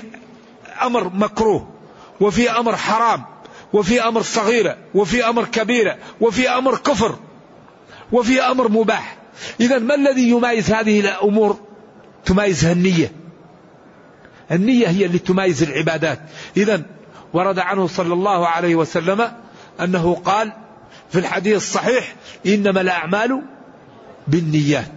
أمر 0.81 1.09
مكروه. 1.13 1.69
وفي 2.19 2.51
أمر 2.51 2.75
حرام. 2.75 3.25
وفي 3.73 4.01
أمر 4.01 4.21
صغيرة. 4.21 4.77
وفي 4.95 5.29
أمر 5.29 5.45
كبيرة. 5.45 5.97
وفي 6.21 6.49
أمر 6.49 6.77
كفر. 6.77 7.15
وفي 8.11 8.41
أمر 8.41 8.67
مباح. 8.67 9.17
إذا 9.59 9.79
ما 9.79 9.95
الذي 9.95 10.29
يميز 10.29 10.71
هذه 10.71 10.99
الأمور؟ 10.99 11.59
تميزها 12.25 12.71
النية. 12.71 13.22
النية 14.53 14.87
هي 14.87 15.05
اللي 15.05 15.19
تميز 15.19 15.63
العبادات. 15.63 16.19
إذا 16.57 16.81
ورد 17.33 17.59
عنه 17.59 17.87
صلى 17.87 18.13
الله 18.13 18.47
عليه 18.47 18.75
وسلم 18.75 19.31
أنه 19.79 20.15
قال 20.15 20.53
في 21.11 21.19
الحديث 21.19 21.55
الصحيح 21.55 22.15
إنما 22.45 22.81
الأعمال 22.81 23.41
بالنيات. 24.27 24.91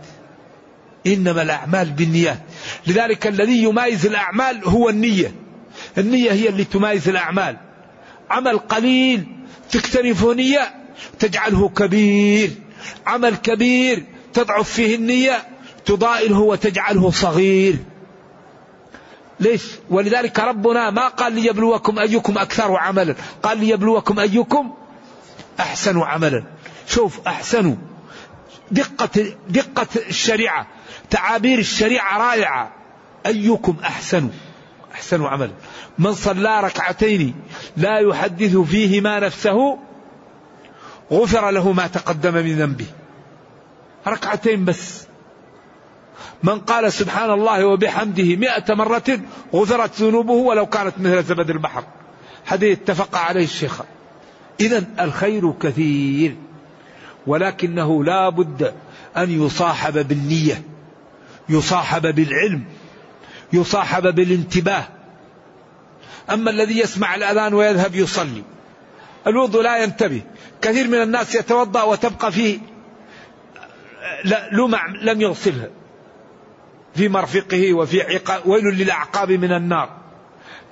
إنما 1.07 1.43
الأعمال 1.43 1.91
بالنيات. 1.91 2.39
لذلك 2.87 3.27
الذي 3.27 3.63
يميز 3.63 4.07
الأعمال 4.07 4.61
هو 4.65 4.89
النية. 4.89 5.35
النية 5.99 6.33
هي 6.33 6.49
اللي 6.49 6.65
تميز 6.65 7.09
الأعمال. 7.09 7.57
عمل 8.31 8.59
قليل 8.59 9.27
تكتنفه 9.71 10.35
نية 10.35 10.75
تجعله 11.19 11.69
كبير. 11.69 12.51
عمل 13.07 13.37
كبير 13.37 14.03
تضعف 14.35 14.71
فيه 14.71 14.95
النية 14.95 15.49
تضائله 15.85 16.39
وتجعله 16.39 17.11
صغير. 17.11 17.77
ليش؟ 19.41 19.63
ولذلك 19.91 20.39
ربنا 20.39 20.91
ما 20.91 21.09
قال 21.09 21.33
ليبلوكم 21.33 21.99
أيكم 21.99 22.39
أكثر 22.39 22.77
عملا. 22.77 23.15
قال 23.43 23.59
ليبلوكم 23.59 24.19
أيكم 24.19 24.75
أحسن 25.61 26.01
عملا. 26.01 26.45
شوف 26.87 27.27
أحسن 27.27 27.77
دقة 28.71 29.35
دقة 29.49 29.87
الشريعة 30.09 30.67
تعابير 31.11 31.59
الشريعة 31.59 32.19
رائعة. 32.19 32.73
أيكم 33.27 33.77
أحسن 33.85 34.31
أحسن 34.95 35.25
عملا. 35.25 35.53
من 35.99 36.15
صلى 36.15 36.61
ركعتين 36.61 37.35
لا 37.77 37.99
يحدث 37.99 38.57
فيهما 38.57 39.21
نفسه 39.21 39.79
غفر 41.13 41.51
له 41.51 41.73
ما 41.73 41.87
تقدم 41.87 42.35
من 42.35 42.59
ذنبه. 42.59 42.87
ركعتين 44.07 44.65
بس. 44.65 45.06
من 46.43 46.59
قال 46.59 46.93
سبحان 46.93 47.31
الله 47.31 47.65
وبحمده 47.65 48.37
مئة 48.37 48.75
مرة 48.75 49.21
غفرت 49.55 50.01
ذنوبه 50.01 50.33
ولو 50.33 50.67
كانت 50.67 50.95
مثل 50.99 51.23
زبد 51.23 51.51
البحر. 51.51 51.85
حديث 52.47 52.79
اتفق 52.79 53.17
عليه 53.19 53.45
الشيخ. 53.45 53.81
إذا 54.61 54.85
الخير 55.01 55.53
كثير 55.53 56.37
ولكنه 57.27 58.05
لا 58.05 58.29
بد 58.29 58.75
أن 59.17 59.47
يصاحب 59.47 60.09
بالنية 60.09 60.63
يصاحب 61.49 62.15
بالعلم 62.15 62.65
يصاحب 63.53 64.15
بالانتباه. 64.15 64.85
أما 66.31 66.51
الذي 66.51 66.79
يسمع 66.79 67.15
الأذان 67.15 67.55
ويذهب 67.55 67.95
يصلي 67.95 68.43
الوضوء 69.27 69.63
لا 69.63 69.83
ينتبه. 69.83 70.23
كثير 70.63 70.89
من 70.89 71.03
الناس 71.03 71.35
يتوضأ 71.35 71.83
وتبقى 71.83 72.33
فيه 72.33 72.59
لمع 74.53 74.87
لم 75.03 75.21
يغسلها 75.21 75.69
في 76.97 77.09
مرفقه 77.09 77.75
وفي 77.75 78.03
عقاب 78.03 78.47
ويل 78.47 78.65
للأعقاب 78.65 79.33
من 79.33 79.53
النار. 79.53 79.91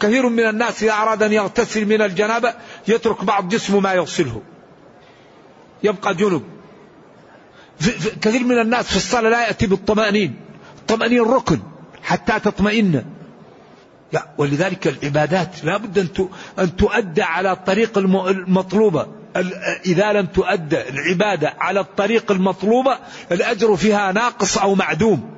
كثير 0.00 0.28
من 0.28 0.48
الناس 0.48 0.82
إذا 0.82 0.92
أراد 0.92 1.22
أن 1.22 1.32
يغتسل 1.32 1.87
من 1.87 2.02
الجنابة 2.02 2.54
يترك 2.88 3.24
بعض 3.24 3.48
جسمه 3.48 3.80
ما 3.80 3.92
يغسله. 3.92 4.42
يبقى 5.82 6.14
جنب. 6.14 6.42
كثير 8.22 8.44
من 8.44 8.58
الناس 8.58 8.87
في 8.87 8.96
الصلاة 8.96 9.30
لا 9.30 9.46
يأتي 9.46 9.66
بالطمأنين. 9.66 10.37
الطمأنين 10.78 11.22
ركن 11.22 11.60
حتى 12.02 12.40
تطمئن. 12.40 13.04
ولذلك 14.38 14.87
العبادات 14.87 15.64
لا 15.64 15.76
بد 15.76 15.98
أن 16.58 16.76
تؤدى 16.76 17.22
على 17.22 17.52
الطريق 17.52 17.98
المطلوبة. 17.98 19.06
إذا 19.87 20.12
لم 20.12 20.26
تؤدى 20.26 20.88
العبادة 20.88 21.54
على 21.58 21.80
الطريق 21.80 22.30
المطلوبة 22.30 22.98
الأجر 23.32 23.76
فيها 23.76 24.12
ناقص 24.12 24.58
أو 24.58 24.74
معدوم. 24.74 25.30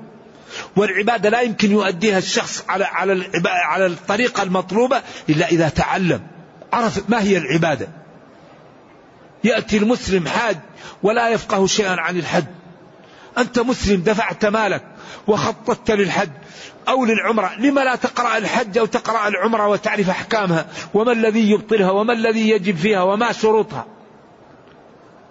والعبادة 0.76 1.28
لا 1.30 1.40
يمكن 1.40 1.70
يؤديها 1.70 2.18
الشخص 2.18 2.64
على 2.68 2.84
على 2.84 3.30
على 3.44 3.86
الطريقة 3.86 4.42
المطلوبة 4.42 5.02
إلا 5.28 5.48
إذا 5.48 5.68
تعلم. 5.68 6.20
عرف 6.72 7.10
ما 7.10 7.22
هي 7.22 7.36
العبادة. 7.36 7.88
يأتي 9.44 9.76
المسلم 9.76 10.28
حاج 10.28 10.56
ولا 11.02 11.28
يفقه 11.28 11.66
شيئا 11.66 12.00
عن 12.00 12.16
الحج. 12.16 12.44
أنت 13.38 13.58
مسلم 13.58 14.00
دفعت 14.00 14.44
مالك 14.44 14.82
وخططت 15.26 15.90
للحج 15.90 16.30
أو 16.88 17.04
للعمرة 17.04 17.54
لما 17.58 17.80
لا 17.80 17.94
تقرأ 17.94 18.36
الحج 18.36 18.78
أو 18.78 18.86
تقرأ 18.86 19.28
العمرة 19.28 19.68
وتعرف 19.68 20.10
أحكامها؟ 20.10 20.66
وما 20.94 21.12
الذي 21.12 21.50
يبطلها؟ 21.50 21.90
وما 21.90 22.12
الذي 22.12 22.50
يجب 22.50 22.76
فيها؟ 22.76 23.02
وما 23.02 23.32
شروطها؟ 23.32 23.86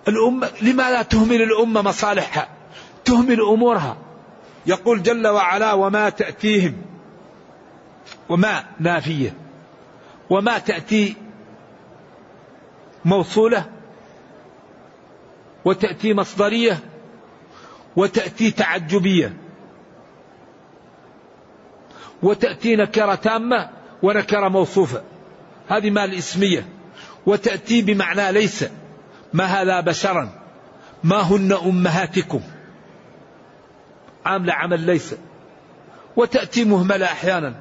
الأمة 0.08 0.50
لما 0.62 0.92
لا 0.92 1.02
تهمل 1.02 1.42
الأمة 1.42 1.82
مصالحها؟ 1.82 2.48
تهمل 3.06 3.42
أمورها. 3.42 3.98
يقول 4.68 5.04
جل 5.04 5.28
وعلا 5.28 5.74
وما 5.74 6.10
تأتيهم 6.10 6.82
وما 8.30 8.64
نافية 8.80 9.34
وما 10.30 10.58
تأتي 10.58 11.16
موصولة 13.06 13.66
وتأتي 15.66 16.14
مصدرية 16.14 16.80
وتأتي 17.96 18.52
تعجبية 18.52 19.34
وتأتي 22.24 22.76
نكرة 22.76 23.16
تامة 23.16 23.70
ونكرة 24.04 24.48
موصوفة. 24.48 25.04
هذه 25.68 25.90
ما 25.90 26.06
الإسمية 26.06 26.68
وتأتي 27.26 27.82
بمعنى 27.82 28.32
ليس. 28.32 28.66
ما 29.34 29.46
هذا 29.46 29.82
بشرا؟ 29.82 30.30
ما 31.04 31.22
هن 31.22 31.52
أمهاتكم؟ 31.52 32.42
عاملة 34.26 34.54
عمل 34.54 34.80
ليس. 34.80 35.16
وتأتي 36.16 36.64
مهملة 36.64 37.06
أحيانا. 37.06 37.54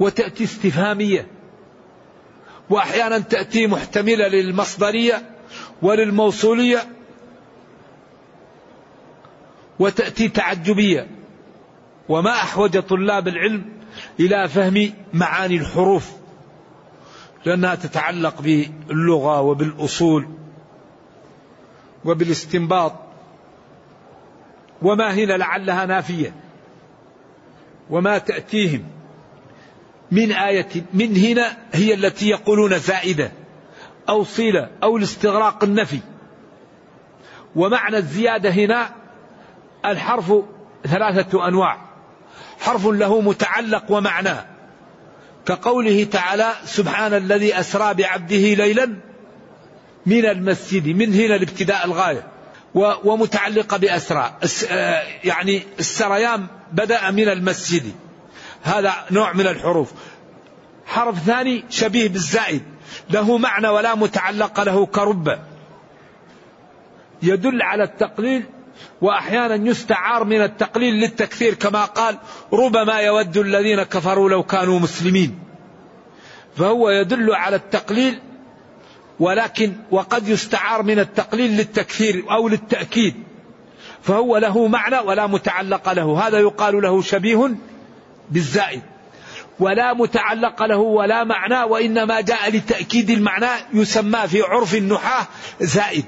وتأتي 0.00 0.44
استفهامية. 0.44 1.26
وأحيانا 2.70 3.18
تأتي 3.18 3.66
محتملة 3.66 4.28
للمصدرية 4.28 5.30
وللموصولية. 5.82 6.88
وتأتي 9.78 10.28
تعجبية. 10.28 11.06
وما 12.08 12.30
أحوج 12.30 12.78
طلاب 12.78 13.28
العلم 13.28 13.64
إلى 14.20 14.48
فهم 14.48 14.92
معاني 15.14 15.56
الحروف. 15.56 16.10
لأنها 17.44 17.74
تتعلق 17.74 18.42
باللغة 18.42 19.40
وبالأصول 19.40 20.28
وبالاستنباط. 22.04 23.01
وما 24.82 25.14
هنا 25.14 25.32
لعلها 25.32 25.86
نافية. 25.86 26.34
وما 27.90 28.18
تأتيهم 28.18 28.84
من 30.10 30.32
آية 30.32 30.68
من 30.92 31.16
هنا 31.16 31.56
هي 31.72 31.94
التي 31.94 32.28
يقولون 32.28 32.78
زائدة 32.78 33.32
أو 34.08 34.24
صلة 34.24 34.70
أو 34.82 34.96
الاستغراق 34.96 35.64
النفي. 35.64 36.00
ومعنى 37.56 37.96
الزيادة 37.96 38.50
هنا 38.50 38.90
الحرف 39.84 40.32
ثلاثة 40.86 41.48
أنواع. 41.48 41.78
حرف 42.60 42.86
له 42.86 43.20
متعلق 43.20 43.84
ومعنى 43.92 44.34
كقوله 45.46 46.04
تعالى 46.04 46.52
سبحان 46.64 47.14
الذي 47.14 47.60
أسرى 47.60 47.94
بعبده 47.94 48.54
ليلا 48.54 48.96
من 50.06 50.26
المسجد 50.26 50.88
من 50.88 51.14
هنا 51.14 51.36
الابتداء 51.36 51.84
الغاية. 51.84 52.26
ومتعلقة 52.74 53.76
بأسرى. 53.76 54.32
آه، 54.70 55.02
يعني 55.24 55.62
السريان 55.78 56.46
بدأ 56.72 57.10
من 57.10 57.28
المسجد. 57.28 57.92
هذا 58.62 58.94
نوع 59.10 59.32
من 59.32 59.46
الحروف. 59.46 59.92
حرف 60.86 61.18
ثاني 61.18 61.64
شبيه 61.70 62.08
بالزائد. 62.08 62.62
له 63.10 63.38
معنى 63.38 63.68
ولا 63.68 63.94
متعلق 63.94 64.60
له 64.60 64.86
كرب. 64.86 65.38
يدل 67.22 67.62
على 67.62 67.84
التقليل 67.84 68.44
وأحيانا 69.00 69.68
يستعار 69.68 70.24
من 70.24 70.42
التقليل 70.42 70.94
للتكثير 70.94 71.54
كما 71.54 71.84
قال 71.84 72.18
ربما 72.52 72.98
يود 73.00 73.36
الذين 73.36 73.82
كفروا 73.82 74.28
لو 74.30 74.42
كانوا 74.42 74.78
مسلمين. 74.78 75.38
فهو 76.56 76.90
يدل 76.90 77.34
على 77.34 77.56
التقليل 77.56 78.20
ولكن 79.20 79.72
وقد 79.90 80.28
يستعار 80.28 80.82
من 80.82 80.98
التقليل 80.98 81.50
للتكثير 81.50 82.24
أو 82.30 82.48
للتأكيد. 82.48 83.14
فهو 84.02 84.36
له 84.36 84.66
معنى 84.66 84.98
ولا 84.98 85.26
متعلق 85.26 85.92
له. 85.92 86.28
هذا 86.28 86.38
يقال 86.38 86.82
له 86.82 87.02
شبيه 87.02 87.50
بالزائد. 88.30 88.82
ولا 89.60 89.94
متعلق 89.94 90.62
له 90.62 90.78
ولا 90.78 91.24
معنى 91.24 91.62
وإنما 91.62 92.20
جاء 92.20 92.50
لتأكيد 92.50 93.10
المعنى 93.10 93.50
يسمى 93.74 94.28
في 94.28 94.42
عرف 94.42 94.74
النحاة 94.74 95.26
زائد. 95.60 96.04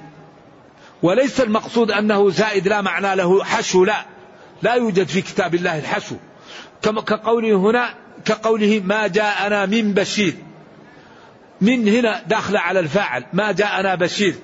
وليس 1.02 1.40
المقصود 1.40 1.90
أنه 1.90 2.30
زائد 2.30 2.68
لا 2.68 2.80
معنى 2.80 3.16
له 3.16 3.44
حشو 3.44 3.84
لا. 3.84 4.04
لا 4.62 4.74
يوجد 4.74 5.08
في 5.08 5.22
كتاب 5.22 5.54
الله 5.54 5.78
الحشو. 5.78 6.16
كقوله 6.82 7.56
هنا 7.56 7.94
كقوله 8.24 8.82
ما 8.84 9.06
جاءنا 9.06 9.66
من 9.66 9.92
بشير. 9.92 10.34
من 11.64 11.88
هنا 11.88 12.22
داخل 12.26 12.56
على 12.56 12.80
الفاعل. 12.80 13.24
ما 13.32 13.52
جاءنا 13.52 13.94
بشير. 13.94 14.34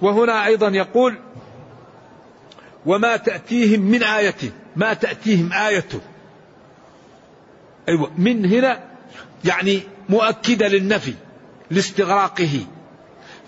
وهنا 0.00 0.46
أيضا 0.46 0.68
يقول 0.68 1.18
وما 2.86 3.16
تأتيهم 3.16 3.80
من 3.80 4.02
آية. 4.02 4.52
ما 4.76 4.94
تأتيهم 4.94 5.52
آية. 5.52 5.88
أيوة 7.88 8.10
من 8.18 8.46
هنا 8.46 8.80
يعني 9.44 9.82
مؤكدة 10.08 10.68
للنفي 10.68 11.14
لاستغراقه. 11.70 12.60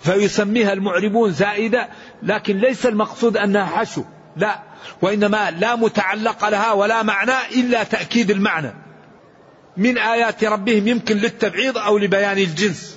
فيسميها 0.01 0.73
المعربون 0.73 1.31
زائدة 1.31 1.89
لكن 2.23 2.57
ليس 2.57 2.85
المقصود 2.85 3.37
أنها 3.37 3.65
حشو. 3.65 4.03
لا 4.37 4.59
وإنما 5.01 5.51
لا 5.51 5.75
متعلق 5.75 6.49
لها 6.49 6.71
ولا 6.71 7.03
معنى 7.03 7.31
إلا 7.55 7.83
تأكيد 7.83 8.31
المعنى. 8.31 8.73
من 9.77 9.97
آيات 9.97 10.43
ربهم 10.43 10.87
يمكن 10.87 11.17
للتبعيض 11.17 11.77
أو 11.77 11.97
لبيان 11.97 12.37
الجنس. 12.37 12.94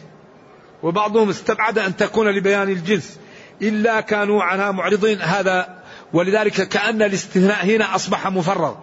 وبعضهم 0.83 1.29
استبعد 1.29 1.79
أن 1.79 1.97
تكون 1.97 2.29
لبيان 2.29 2.69
الجنس 2.69 3.19
إلا 3.63 4.01
كانوا 4.01 4.43
عنها 4.43 4.71
معرضين. 4.71 5.23
هذا 5.23 5.79
ولذلك 6.13 6.69
كأن 6.69 7.03
الاستثناء 7.03 7.67
هنا 7.67 7.95
أصبح 7.95 8.27
مفرغ. 8.27 8.75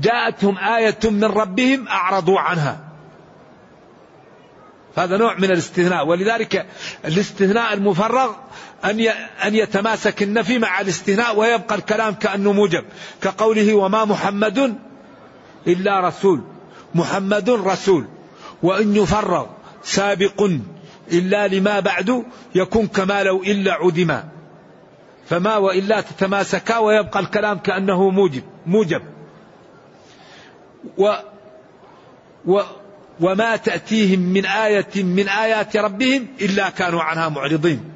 جاءتهم 0.00 0.58
آية 0.58 0.98
من 1.04 1.24
ربهم 1.24 1.88
أعرضوا 1.88 2.40
عنها. 2.40 2.80
هذا 4.96 5.16
نوع 5.16 5.34
من 5.38 5.44
الاستثناء. 5.44 6.06
ولذلك 6.06 6.66
الاستثناء 7.04 7.74
المفرغ 7.74 8.32
أن 8.84 9.00
أن 9.44 9.54
يتماسك 9.54 10.22
النفي 10.22 10.58
مع 10.58 10.80
الاستثناء 10.80 11.38
ويبقى 11.38 11.74
الكلام 11.74 12.14
كأنه 12.14 12.52
موجب. 12.52 12.84
كقوله 13.22 13.74
وما 13.74 14.04
محمد 14.04 14.78
إلا 15.66 16.00
رسول. 16.00 16.42
محمد 16.94 17.50
رسول. 17.50 18.06
وإن 18.62 18.96
يفرغ 18.96 19.46
سابق 19.86 20.50
إلا 21.12 21.48
لما 21.48 21.80
بعد 21.80 22.24
يكون 22.54 22.86
كما 22.86 23.22
لو 23.22 23.42
إلا 23.42 23.72
عدما. 23.72 24.28
فما 25.28 25.56
وإلا 25.56 26.00
تتماسكا 26.00 26.78
ويبقى 26.78 27.20
الكلام 27.20 27.58
كأنه 27.58 28.10
موجب 28.10 28.42
موجب. 28.66 29.02
و 30.98 31.14
و 32.46 32.60
وما 33.20 33.56
تأتيهم 33.56 34.20
من 34.20 34.46
آية 34.46 35.02
من 35.02 35.28
آيات 35.28 35.76
ربهم 35.76 36.26
إلا 36.40 36.70
كانوا 36.70 37.02
عنها 37.02 37.28
معرضين. 37.28 37.92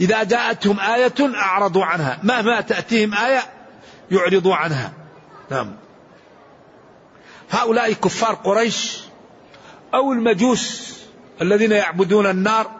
إذا 0.00 0.24
جاءتهم 0.24 0.80
آية 0.80 1.14
أعرضوا 1.34 1.84
عنها. 1.84 2.18
مهما 2.22 2.60
تأتيهم 2.60 3.14
آية 3.14 3.40
يعرضوا 4.10 4.54
عنها. 4.54 4.92
نعم. 5.50 5.76
هؤلاء 7.50 7.92
كفار 7.92 8.34
قريش 8.34 9.05
أو 9.94 10.12
المجوس 10.12 10.96
الذين 11.42 11.72
يعبدون 11.72 12.26
النار 12.26 12.70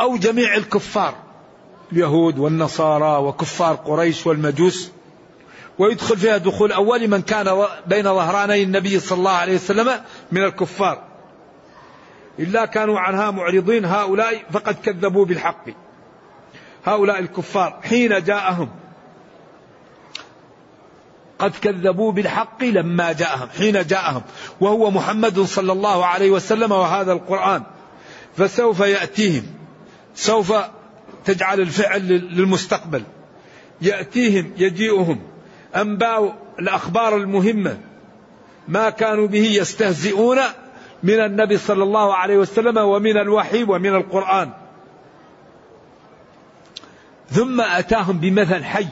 أو 0.00 0.16
جميع 0.16 0.56
الكفار 0.56 1.14
اليهود 1.92 2.38
والنصارى 2.38 3.24
وكفار 3.24 3.74
قريش 3.74 4.26
والمجوس 4.26 4.90
ويدخل 5.78 6.16
فيها 6.16 6.36
دخول 6.36 6.72
أول 6.72 7.08
من 7.08 7.22
كان 7.22 7.66
بين 7.86 8.04
ظهراني 8.04 8.62
النبي 8.62 9.00
صلى 9.00 9.18
الله 9.18 9.30
عليه 9.30 9.54
وسلم 9.54 10.00
من 10.32 10.44
الكفار. 10.44 11.02
إلا 12.38 12.64
كانوا 12.64 12.98
عنها 12.98 13.30
معرضين 13.30 13.84
هؤلاء 13.84 14.42
فقد 14.50 14.74
كذبوا 14.74 15.24
بالحق. 15.24 15.64
هؤلاء 16.84 17.18
الكفار 17.18 17.80
حين 17.82 18.24
جاءهم 18.24 18.68
قد 21.40 21.52
كذبوا 21.62 22.12
بالحق 22.12 22.64
لما 22.64 23.12
جاءهم 23.12 23.48
حين 23.58 23.86
جاءهم 23.86 24.22
وهو 24.60 24.90
محمد 24.90 25.40
صلى 25.40 25.72
الله 25.72 26.06
عليه 26.06 26.30
وسلم 26.30 26.72
وهذا 26.72 27.12
القرآن. 27.12 27.62
فسوف 28.36 28.80
يأتيهم 28.80 29.42
سوف 30.14 30.52
تجعل 31.24 31.60
الفعل 31.60 32.08
للمستقبل. 32.08 33.02
يأتيهم 33.82 34.52
يجيئهم 34.58 35.20
أنباء 35.76 36.36
الأخبار 36.58 37.16
المهمة. 37.16 37.78
ما 38.68 38.90
كانوا 38.90 39.26
به 39.26 39.44
يستهزئون 39.44 40.38
من 41.02 41.20
النبي 41.20 41.56
صلى 41.56 41.82
الله 41.82 42.14
عليه 42.14 42.36
وسلم 42.36 42.78
ومن 42.78 43.16
الوحي 43.16 43.62
ومن 43.62 43.94
القرآن. 43.94 44.50
ثم 47.30 47.60
أتاهم 47.60 48.18
بمثل 48.18 48.64
حي 48.64 48.86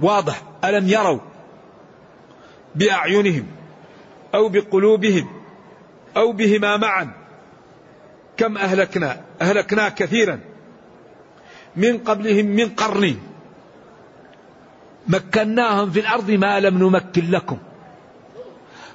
واضح 0.00 0.42
ألم 0.64 0.88
يروا 0.88 1.18
بأعينهم 2.76 3.46
أو 4.34 4.48
بقلوبهم 4.48 5.28
أو 6.16 6.32
بهما 6.32 6.76
معا. 6.76 7.10
كم 8.36 8.58
أهلكنا 8.58 9.20
أهلكنا 9.40 9.88
كثيرا. 9.88 10.40
من 11.76 11.98
قبلهم 11.98 12.46
من 12.46 12.68
قرن. 12.68 13.16
مكناهم 15.08 15.90
في 15.90 16.00
الأرض 16.00 16.30
ما 16.30 16.60
لم 16.60 16.78
نمكن 16.78 17.30
لكم. 17.30 17.58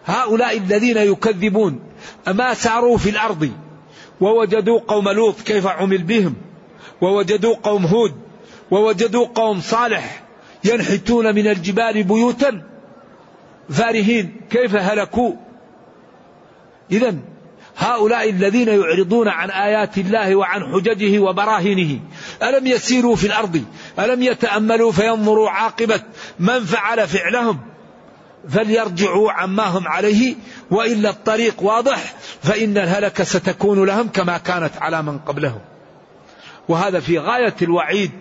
هؤلاء 0.05 0.57
الذين 0.57 0.97
يكذبون 0.97 1.79
أما 2.27 2.53
ساروا 2.53 2.97
في 2.97 3.09
الأرض؟ 3.09 3.51
ووجدوا 4.21 4.79
قوم 4.87 5.09
لوط 5.09 5.41
كيف 5.41 5.67
عمل 5.67 6.03
بهم؟ 6.03 6.35
ووجدوا 7.01 7.55
قوم 7.55 7.85
هود؟ 7.85 8.15
ووجدوا 8.71 9.27
قوم 9.27 9.61
صالح 9.61 10.23
ينحتون 10.63 11.35
من 11.35 11.47
الجبال 11.47 12.03
بيوتا؟ 12.03 12.70
فارهين 13.71 14.41
كيف 14.49 14.75
هلكوا؟ 14.75 15.33
اذا 16.91 17.15
هؤلاء 17.77 18.29
الذين 18.29 18.67
يعرضون 18.67 19.27
عن 19.27 19.49
آيات 19.49 19.97
الله 19.97 20.35
وعن 20.35 20.63
حججه 20.73 21.19
وبراهينه 21.19 21.99
ألم 22.43 22.67
يسيروا 22.67 23.15
في 23.15 23.27
الأرض؟ 23.27 23.63
ألم 23.99 24.23
يتأملوا 24.23 24.91
فينظروا 24.91 25.49
عاقبة 25.49 26.01
من 26.39 26.65
فعل 26.65 27.07
فعلهم؟ 27.07 27.59
فليرجعوا 28.49 29.31
عما 29.31 29.63
هم 29.63 29.87
عليه 29.87 30.35
وإلا 30.71 31.09
الطريق 31.09 31.63
واضح 31.63 32.13
فإن 32.43 32.77
الهلكة 32.77 33.23
ستكون 33.23 33.85
لهم 33.85 34.07
كما 34.07 34.37
كانت 34.37 34.71
على 34.81 35.03
من 35.03 35.19
قبلهم. 35.19 35.61
وهذا 36.67 36.99
في 36.99 37.19
غاية 37.19 37.55
الوعيد 37.61 38.11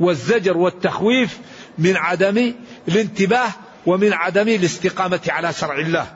والزجر 0.00 0.56
والتخويف 0.56 1.38
من 1.78 1.96
عدم 1.96 2.54
الانتباه 2.88 3.48
ومن 3.88 4.12
عدم 4.12 4.48
الاستقامة 4.48 5.20
على 5.28 5.52
شرع 5.52 5.78
الله. 5.78 6.06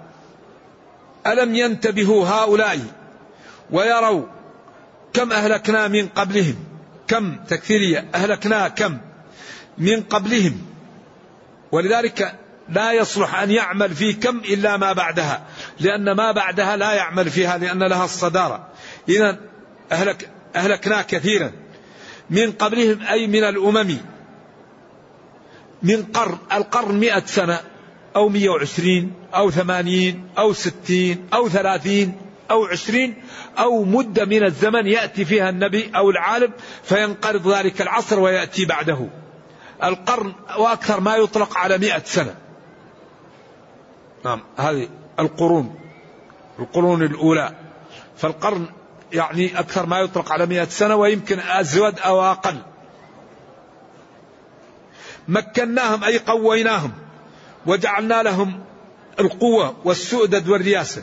ألم 1.27 1.55
ينتبهوا 1.55 2.27
هؤلاء 2.27 2.81
ويروا 3.71 4.27
كم 5.13 5.33
أهلكنا 5.33 5.89
من 5.89 6.09
قبلهم؟ 6.09 6.57
كم 7.09 7.37
تكثيرية 7.49 8.09
أهلكنا 8.15 8.69
كم 8.69 8.99
من 9.79 10.03
قبلهم؟ 10.03 10.63
ولذلك 11.73 12.35
لا 12.69 12.93
يصلح 12.93 13.41
أن 13.41 13.51
يعمل 13.51 13.95
في 13.95 14.13
كم 14.13 14.39
إلا 14.39 14.77
ما 14.77 14.93
بعدها 14.93 15.43
لأن 15.81 16.13
ما 16.13 16.33
بعدها 16.33 16.77
لا 16.77 16.93
يعمل 16.93 17.31
فيها 17.31 17.59
لأن 17.59 17.83
لها 17.83 18.05
الصدارة. 18.05 18.69
إذا 19.09 19.39
أهلك 19.93 20.29
أهلكنا 20.57 21.03
كثيرا. 21.03 21.53
من 22.31 22.53
قبلهم 22.53 23.03
أي 23.03 23.27
من 23.27 23.45
الأمم 23.45 23.97
من 25.83 26.03
قرن 26.03 26.39
القرن 26.53 27.01
مئة 27.01 27.27
سنة 27.27 27.61
أو 28.17 28.29
مئة 28.29 28.49
وعشرين 28.49 29.13
أو 29.35 29.51
ثمانين 29.51 30.29
أو 30.39 30.53
ستين 30.53 31.29
أو 31.35 31.49
ثلاثين 31.49 32.17
أو 32.51 32.65
عشرين 32.65 33.15
أو 33.59 33.85
مدة 33.85 34.25
من 34.25 34.45
الزمن 34.45 34.87
يأتي 34.87 35.25
فيها 35.25 35.51
النبي 35.51 35.91
أو 35.97 36.11
العالم 36.11 36.53
فينقرض 36.83 37.49
ذلك 37.49 37.83
العصر 37.83 38.21
ويأتي 38.21 38.65
بعده. 38.65 39.09
القرن 39.85 40.33
وأكثر 40.59 41.01
ما 41.01 41.17
يطلق 41.17 41.59
على 41.59 41.79
مئة 41.79 42.03
سنة. 42.05 42.35
نعم 44.25 44.41
هذه 44.57 44.89
القرون 45.21 45.75
القرون 46.59 47.03
الأولى. 47.03 47.55
فالقرن 48.17 48.67
يعني 49.13 49.59
أكثر 49.59 49.87
ما 49.87 49.99
يطلق 50.01 50.33
على 50.33 50.47
مئة 50.47 50.65
سنة 50.65 50.97
ويمكن 50.97 51.41
أزود 51.41 51.99
أو 51.99 52.23
أقل. 52.23 52.57
مكناهم 55.29 56.05
أي 56.05 56.19
قويناهم 56.19 56.93
وجعلنا 57.67 58.23
لهم 58.23 58.65
القوة 59.21 59.77
والسؤدد 59.85 60.49
والرياسة. 60.49 61.03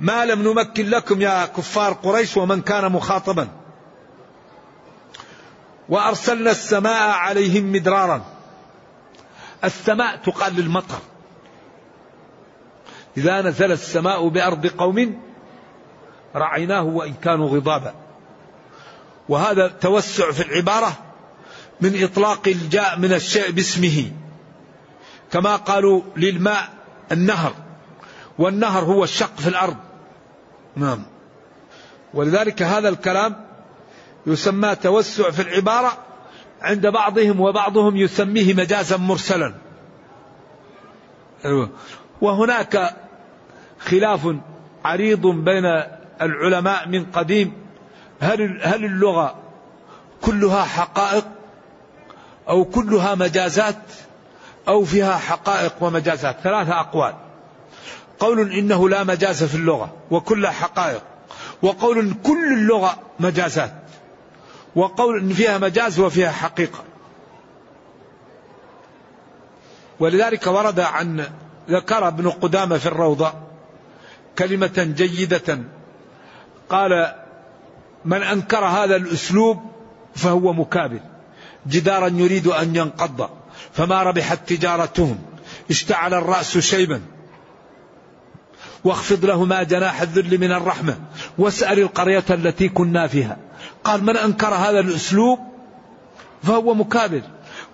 ما 0.00 0.24
لم 0.24 0.42
نمكن 0.42 0.90
لكم 0.90 1.20
يا 1.20 1.46
كفار 1.46 1.92
قريش 1.92 2.36
ومن 2.36 2.62
كان 2.62 2.92
مخاطبا. 2.92 3.48
وأرسلنا 5.88 6.50
السماء 6.50 7.10
عليهم 7.10 7.72
مدرارا. 7.72 8.24
السماء 9.64 10.16
تقال 10.16 10.56
للمطر. 10.56 10.98
إذا 13.16 13.42
نزل 13.42 13.72
السماء 13.72 14.28
بأرض 14.28 14.66
قوم 14.66 15.22
رعيناه 16.36 16.82
وإن 16.82 17.14
كانوا 17.14 17.48
غضابا. 17.48 17.94
وهذا 19.28 19.68
توسع 19.68 20.32
في 20.32 20.42
العبارة 20.42 21.05
من 21.80 22.02
إطلاق 22.04 22.48
الجاء 22.48 22.98
من 22.98 23.12
الشيء 23.12 23.50
باسمه. 23.50 24.10
كما 25.32 25.56
قالوا 25.56 26.02
للماء 26.16 26.68
النهر. 27.12 27.54
والنهر 28.38 28.84
هو 28.84 29.04
الشق 29.04 29.36
في 29.36 29.48
الأرض. 29.48 29.76
نعم. 30.76 31.02
ولذلك 32.14 32.62
هذا 32.62 32.88
الكلام 32.88 33.46
يسمى 34.26 34.74
توسع 34.74 35.30
في 35.30 35.42
العبارة 35.42 35.98
عند 36.62 36.86
بعضهم 36.86 37.40
وبعضهم 37.40 37.96
يسميه 37.96 38.54
مجازا 38.54 38.96
مرسلا. 38.96 39.54
أيوة. 41.44 41.70
وهناك 42.20 42.96
خلاف 43.78 44.36
عريض 44.84 45.26
بين 45.26 45.64
العلماء 46.22 46.88
من 46.88 47.04
قديم. 47.04 47.52
هل 48.20 48.60
هل 48.62 48.84
اللغة 48.84 49.34
كلها 50.22 50.64
حقائق؟ 50.64 51.35
أو 52.48 52.64
كلها 52.64 53.14
مجازات 53.14 53.76
أو 54.68 54.84
فيها 54.84 55.16
حقائق 55.16 55.74
ومجازات 55.80 56.36
ثلاثة 56.42 56.80
أقوال. 56.80 57.14
قول 58.18 58.52
إنه 58.52 58.88
لا 58.88 59.04
مجاز 59.04 59.44
في 59.44 59.54
اللغة 59.54 59.92
وكلها 60.10 60.50
حقائق. 60.50 61.02
وقول 61.62 62.14
كل 62.24 62.52
اللغة 62.52 62.98
مجازات. 63.20 63.72
وقول 64.76 65.18
إن 65.18 65.32
فيها 65.32 65.58
مجاز 65.58 66.00
وفيها 66.00 66.30
حقيقة. 66.30 66.84
ولذلك 70.00 70.46
ورد 70.46 70.80
عن 70.80 71.26
ذكر 71.70 72.08
ابن 72.08 72.30
قدامة 72.30 72.78
في 72.78 72.86
الروضة 72.86 73.32
كلمة 74.38 74.94
جيدة. 74.96 75.58
قال 76.68 77.14
من 78.04 78.22
أنكر 78.22 78.64
هذا 78.64 78.96
الأسلوب 78.96 79.58
فهو 80.14 80.52
مكابر. 80.52 81.00
جدارا 81.68 82.08
يريد 82.08 82.46
أن 82.46 82.76
ينقض. 82.76 83.30
فما 83.72 84.02
ربحت 84.02 84.48
تجارتهم. 84.48 85.18
اشتعل 85.70 86.14
الرأس 86.14 86.58
شيبا. 86.58 87.00
واخفض 88.84 89.24
لهما 89.24 89.62
جناح 89.62 90.02
الذل 90.02 90.40
من 90.40 90.52
الرحمة. 90.52 90.98
واسأل 91.38 91.78
القرية 91.78 92.24
التي 92.30 92.68
كنا 92.68 93.06
فيها. 93.06 93.36
قال 93.84 94.04
من 94.04 94.16
أنكر 94.16 94.54
هذا 94.54 94.80
الأسلوب؟ 94.80 95.38
فهو 96.42 96.74
مكابر. 96.74 97.22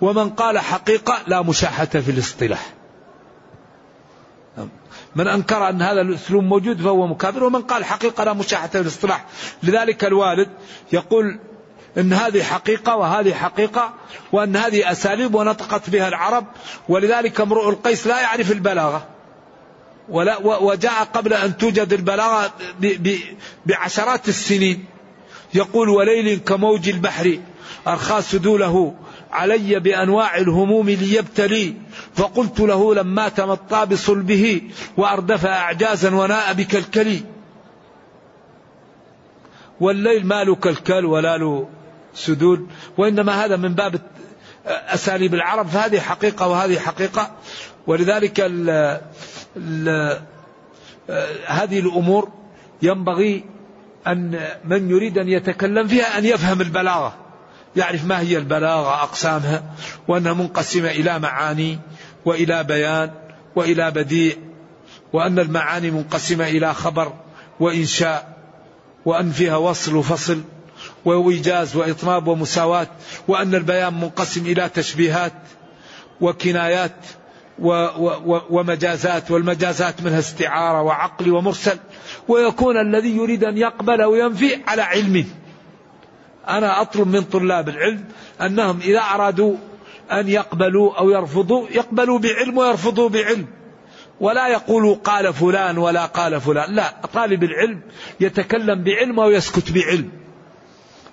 ومن 0.00 0.30
قال 0.30 0.58
حقيقة 0.58 1.18
لا 1.26 1.42
مشاحة 1.42 1.84
في 1.84 2.10
الاصطلاح. 2.10 2.72
من 5.16 5.28
أنكر 5.28 5.68
أن 5.68 5.82
هذا 5.82 6.00
الأسلوب 6.00 6.44
موجود 6.44 6.80
فهو 6.80 7.06
مكابر. 7.06 7.44
ومن 7.44 7.62
قال 7.62 7.84
حقيقة 7.84 8.24
لا 8.24 8.32
مشاحة 8.32 8.68
في 8.68 8.80
الاصطلاح. 8.80 9.24
لذلك 9.62 10.04
الوالد 10.04 10.48
يقول 10.92 11.38
إن 11.98 12.12
هذه 12.12 12.42
حقيقة 12.42 12.96
وهذه 12.96 13.34
حقيقة 13.34 13.94
وأن 14.32 14.56
هذه 14.56 14.92
أساليب 14.92 15.34
ونطقت 15.34 15.90
بها 15.90 16.08
العرب 16.08 16.46
ولذلك 16.88 17.40
امرؤ 17.40 17.68
القيس 17.68 18.06
لا 18.06 18.20
يعرف 18.20 18.52
البلاغة. 18.52 19.06
ولا 20.08 20.38
وجاء 20.38 21.04
قبل 21.04 21.32
أن 21.32 21.56
توجد 21.56 21.92
البلاغة 21.92 22.52
بعشرات 23.66 24.28
السنين. 24.28 24.84
يقول 25.54 25.88
وليل 25.88 26.38
كموج 26.38 26.88
البحر 26.88 27.38
أرخى 27.86 28.22
سدوله 28.22 28.94
علي 29.32 29.80
بأنواع 29.80 30.36
الهموم 30.36 30.90
ليبتلي. 30.90 31.74
فقلت 32.14 32.60
له 32.60 32.94
لما 32.94 33.28
تمطى 33.28 33.86
بصلبه 33.86 34.62
وأردف 34.96 35.46
أعجازا 35.46 36.14
وناء 36.14 36.52
بكلكلي. 36.52 37.22
والليل 39.80 40.26
ما 40.26 40.44
له 40.44 40.54
كلكل 40.54 41.04
ولا 41.04 41.38
له 41.38 41.68
سدود 42.14 42.66
وإنما 42.98 43.44
هذا 43.44 43.56
من 43.56 43.74
باب 43.74 44.00
أساليب 44.66 45.34
العرب. 45.34 45.66
فهذه 45.66 46.00
حقيقة 46.00 46.48
وهذه 46.48 46.78
حقيقة. 46.78 47.30
ولذلك 47.86 48.40
ال 48.40 48.70
ال 49.56 50.18
هذه 51.46 51.78
الأمور 51.78 52.28
ينبغي 52.82 53.44
أن 54.06 54.40
من 54.64 54.90
يريد 54.90 55.18
أن 55.18 55.28
يتكلم 55.28 55.88
فيها 55.88 56.18
أن 56.18 56.24
يفهم 56.24 56.60
البلاغة 56.60 57.14
يعرف 57.76 58.04
ما 58.04 58.20
هي 58.20 58.38
البلاغة 58.38 59.02
أقسامها 59.02 59.62
وأنها 60.08 60.32
منقسمة 60.32 60.90
إلى 60.90 61.18
معاني 61.18 61.78
وإلى 62.24 62.64
بيان 62.64 63.10
وإلى 63.56 63.90
بديع 63.90 64.34
وأن 65.12 65.38
المعاني 65.38 65.90
منقسمة 65.90 66.48
إلى 66.48 66.74
خبر 66.74 67.12
وإنشاء 67.60 68.36
وأن 69.04 69.30
فيها 69.30 69.56
وصل 69.56 69.96
وفصل. 69.96 70.42
وإيجاز 71.04 71.76
وإطناب 71.76 72.28
ومساواة 72.28 72.86
وأن 73.28 73.54
البيان 73.54 73.94
منقسم 73.94 74.46
إلى 74.46 74.68
تشبيهات 74.68 75.32
وكنايات 76.20 76.96
و 77.58 77.68
و 77.70 78.40
ومجازات 78.50 79.30
والمجازات 79.30 80.02
منها 80.02 80.18
استعارة 80.18 80.82
وعقل 80.82 81.32
ومرسل. 81.32 81.78
ويكون 82.28 82.80
الذي 82.80 83.16
يريد 83.16 83.44
أن 83.44 83.58
يقبل 83.58 84.02
وينفي 84.02 84.58
على 84.66 84.82
علمه 84.82 85.24
أنا 86.48 86.80
أطلب 86.80 87.08
من 87.08 87.22
طلاب 87.22 87.68
العلم 87.68 88.04
أنهم 88.40 88.80
إذا 88.80 89.00
أرادوا 89.00 89.56
أن 90.12 90.28
يقبلوا 90.28 90.98
أو 90.98 91.10
يرفضوا 91.10 91.68
يقبلوا 91.70 92.18
بعلم 92.18 92.58
ويرفضوا 92.58 93.08
بعلم. 93.08 93.46
ولا 94.20 94.48
يقولوا 94.48 94.96
قال 94.96 95.34
فلان 95.34 95.78
ولا 95.78 96.06
قال 96.06 96.40
فلان. 96.40 96.74
لا 96.74 96.94
طالب 97.14 97.44
العلم 97.44 97.80
يتكلم 98.20 98.82
بعلم 98.82 99.18
ويسكت 99.18 99.72
بعلم. 99.72 100.21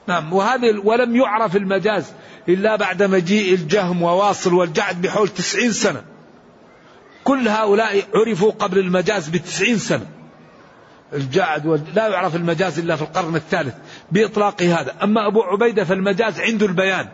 نعم. 0.10 0.34
وهذا 0.34 0.80
ولم 0.84 1.15
يعرف 1.15 1.56
المجاز 1.56 2.12
إلا 2.50 2.76
بعد 2.76 3.04
مجيء 3.04 3.54
الجهم 3.54 4.02
وواصل 4.02 4.54
والجعد 4.54 5.02
بحول 5.02 5.28
تسعين 5.28 5.72
سنة. 5.72 6.02
كل 7.24 7.48
هؤلاء 7.48 8.04
عرفوا 8.15 8.52
قبل 8.52 8.80
المجاز 8.80 9.30
بتسعين 9.30 9.78
سنة. 9.78 10.06
الجعد 11.13 11.84
لا 11.95 12.08
يعرف 12.08 12.36
المجاز 12.36 12.80
إلا 12.80 12.95
في 12.95 13.02
القرن 13.02 13.36
الثالث 13.36 13.74
بإطلاق 14.12 14.62
هذا. 14.62 14.95
أما 15.04 15.28
أبو 15.28 15.41
عبيدة 15.41 15.84
فالمجاز 15.84 16.39
عنده 16.39 16.65
البيان. 16.65 17.08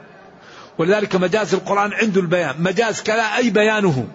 ولذلك 0.78 1.16
مجاز 1.16 1.54
القرآن 1.54 1.94
عنده 1.94 2.22
البيان. 2.22 2.56
مجاز 2.60 3.02
كلا 3.02 3.38
أي 3.38 3.50
بيانه 3.50 4.08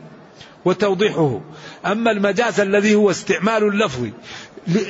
وتوضيحه. 0.64 1.40
أما 1.86 2.10
المجاز 2.10 2.60
الذي 2.60 2.94
هو 2.94 3.10
استعمال 3.10 3.62
اللفظ 3.64 4.08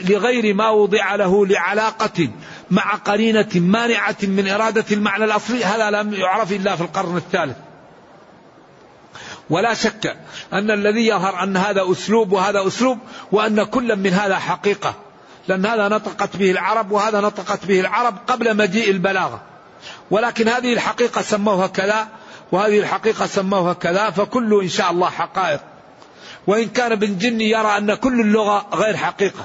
لغير 0.09 0.55
ما 0.55 0.71
وضع 0.71 1.15
له 1.15 1.47
لعلاقة 1.47 2.29
مع 2.71 2.95
قرينة 2.95 3.49
مانعة 3.55 4.17
من 4.23 4.49
إرادة 4.49 4.85
المعنى 4.93 5.25
الأصلي 5.25 5.65
هذا 5.65 5.91
لم 5.91 6.15
يعرف 6.15 6.53
إلا 6.53 6.77
في 6.77 6.83
القرن 6.83 7.17
الثالث. 7.17 7.57
ولا 9.51 9.75
شك 9.75 10.17
أن 10.53 10.71
الذي 10.71 11.07
يظهر 11.07 11.43
أن 11.43 11.57
هذا 11.57 11.93
أسلوب 11.93 12.33
وهذا 12.33 12.67
أسلوب 12.67 12.99
وأن 13.33 13.63
كل 13.63 13.97
من 13.97 14.11
هذا 14.11 14.39
حقيقة. 14.39 14.95
لأن 15.49 15.67
هذا 15.67 15.89
نطقت 15.89 16.37
به 16.37 16.51
العرب 16.51 16.91
وهذا 16.91 17.21
نطقت 17.21 17.67
به 17.67 17.81
العرب 17.81 18.17
قبل 18.27 18.57
مجيء 18.57 18.91
البلاغة. 18.91 19.43
ولكن 20.11 20.49
هذه 20.49 20.73
الحقيقة 20.73 21.23
سموها 21.23 21.67
كذا 21.67 22.09
وهذه 22.53 22.79
الحقيقة 22.79 23.27
سموها 23.27 23.73
كذا 23.73 24.11
فكل 24.11 24.61
إن 24.63 24.69
شاء 24.69 24.91
الله 24.91 25.11
حقائق. 25.11 25.61
وإن 26.47 26.69
كان 26.69 26.93
ابن 26.93 27.19
جني 27.19 27.51
يرى 27.51 27.79
أن 27.79 27.95
كل 27.95 28.21
اللغة 28.21 28.67
غير 28.75 28.97
حقيقة. 28.97 29.45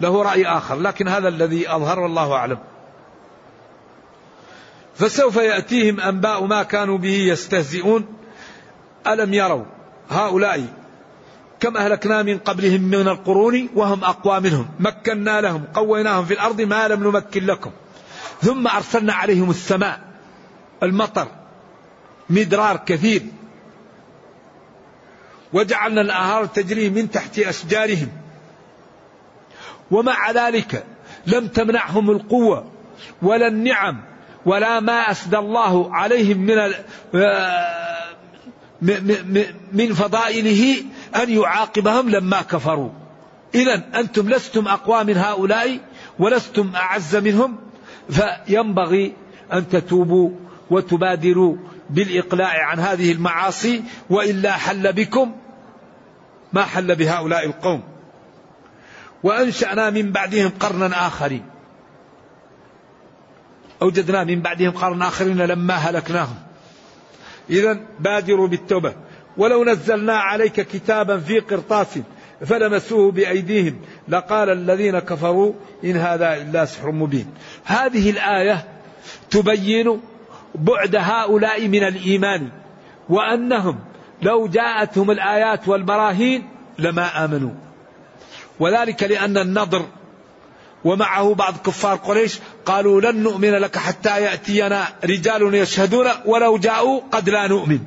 له 0.00 0.22
رأي 0.22 0.46
آخر 0.46 0.76
لكن 0.78 1.08
هذا 1.08 1.28
الذي 1.28 1.70
أظهر 1.70 2.00
والله 2.00 2.32
أعلم. 2.32 2.58
فسوف 4.94 5.36
يأتيهم 5.36 6.00
أنباء 6.00 6.44
ما 6.44 6.62
كانوا 6.62 6.98
به 6.98 7.16
يستهزئون. 7.16 8.06
ألم 9.06 9.34
يروا 9.34 9.64
هؤلاء 10.10 10.66
كم 11.60 11.76
أهلكنا 11.76 12.22
من 12.22 12.38
قبلهم 12.38 12.80
من 12.80 13.08
القرون 13.08 13.68
وهم 13.74 14.04
أقوى 14.04 14.40
منهم؟ 14.40 14.68
مكنا 14.78 15.40
لهم 15.40 15.64
قويناهم 15.74 16.24
في 16.24 16.34
الأرض 16.34 16.60
ما 16.60 16.88
لم 16.88 17.04
نمكن 17.04 17.46
لكم. 17.46 17.70
ثم 18.42 18.68
أرسلنا 18.68 19.12
عليهم 19.12 19.50
السماء 19.50 20.00
المطر 20.82 21.28
مدرار 22.30 22.76
كثير. 22.76 23.22
وجعلنا 25.52 26.00
الأنهار 26.00 26.46
تجري 26.46 26.90
من 26.90 27.10
تحت 27.10 27.38
أشجارهم. 27.38 28.23
ومع 29.90 30.30
ذلك 30.30 30.84
لم 31.26 31.46
تمنعهم 31.46 32.10
القوة 32.10 32.70
ولا 33.22 33.48
النعم 33.48 34.00
ولا 34.46 34.80
ما 34.80 35.10
أسدى 35.10 35.38
الله 35.38 35.94
عليهم 35.94 36.38
من 36.38 36.58
آه، 37.14 37.94
من 39.72 39.94
فضائله 39.94 40.76
أن 41.22 41.30
يعاقبهم 41.30 42.10
لما 42.10 42.42
كفروا. 42.42 42.90
إذا 43.54 43.82
أنتم 43.94 44.30
لستم 44.30 44.68
أقوى 44.68 45.04
من 45.04 45.16
هؤلاء 45.16 45.78
ولستم 46.18 46.70
أعز 46.76 47.16
منهم 47.16 47.56
فينبغي 48.10 49.12
أن 49.52 49.68
تتوبوا 49.68 50.30
وتبادروا 50.70 51.56
بالإقلاع 51.90 52.66
عن 52.66 52.80
هذه 52.80 53.12
المعاصي 53.12 53.82
وإلا 54.10 54.52
حل 54.52 54.92
بكم 54.92 55.32
ما 56.52 56.64
حل 56.64 56.94
بهؤلاء 56.94 57.46
القوم. 57.46 57.93
وأنشأنا 59.24 59.90
من 59.90 60.12
بعدهم 60.12 60.52
قرنا 60.60 61.06
آخرين. 61.06 61.42
أوجدنا 63.82 64.24
من 64.24 64.40
بعدهم 64.40 64.70
قرنا 64.70 65.08
آخرين 65.08 65.36
لما 65.36 65.74
هلكناهم. 65.74 66.36
إذا 67.50 67.80
بادروا 68.00 68.48
بالتوبة. 68.48 68.94
ولو 69.36 69.64
نزلنا 69.64 70.16
عليك 70.16 70.60
كتابا 70.60 71.18
في 71.18 71.38
قرطاس 71.38 71.98
فلمسوه 72.46 73.12
بأيديهم 73.12 73.80
لقال 74.08 74.50
الذين 74.50 74.98
كفروا 74.98 75.52
إن 75.84 75.96
هذا 75.96 76.36
إلا 76.36 76.64
سحر 76.64 76.92
مبين. 76.92 77.26
هذه 77.64 78.10
الآية 78.10 78.64
تبين 79.30 80.00
بعد 80.54 80.96
هؤلاء 80.96 81.68
من 81.68 81.84
الإيمان 81.84 82.48
وأنهم 83.08 83.78
لو 84.22 84.46
جاءتهم 84.46 85.10
الآيات 85.10 85.68
والبراهين 85.68 86.48
لما 86.78 87.24
آمنوا. 87.24 87.63
وذلك 88.60 89.02
لأن 89.02 89.38
النضر 89.38 89.86
ومعه 90.84 91.34
بعض 91.34 91.54
كفار 91.66 91.96
قريش 91.96 92.38
قالوا 92.66 93.00
لن 93.00 93.22
نؤمن 93.22 93.50
لك 93.50 93.78
حتى 93.78 94.22
يأتينا 94.22 94.88
رجال 95.04 95.54
يشهدون 95.54 96.06
ولو 96.24 96.58
جاءوا 96.58 97.00
قد 97.12 97.28
لا 97.28 97.46
نؤمن. 97.46 97.78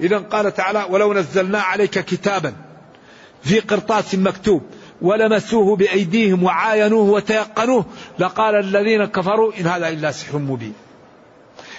إذا 0.00 0.18
قال 0.18 0.54
تعالى 0.54 0.86
ولو 0.90 1.14
نزلنا 1.14 1.60
عليك 1.60 1.90
كتابا 1.90 2.54
في 3.42 3.60
قرطاس 3.60 4.14
مكتوب 4.14 4.62
ولمسوه 5.02 5.76
بأيديهم 5.76 6.42
وعاينوه 6.44 7.10
وتيقنوه 7.10 7.84
لقال 8.18 8.54
الذين 8.54 9.04
كفروا 9.04 9.52
إن 9.60 9.66
هذا 9.66 9.88
إلا 9.88 10.10
سحر 10.10 10.38
مبين. 10.38 10.74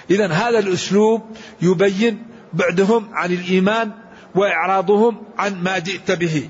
إذا 0.10 0.28
هذا 0.28 0.60
الأسلوب 0.60 1.22
يبين 1.62 2.26
بعدهم 2.54 3.10
عن 3.14 3.32
الإيمان 3.32 3.92
وإعراضهم 4.36 5.24
عن 5.38 5.64
ما 5.64 5.80
جئت 5.80 6.12
به. 6.12 6.50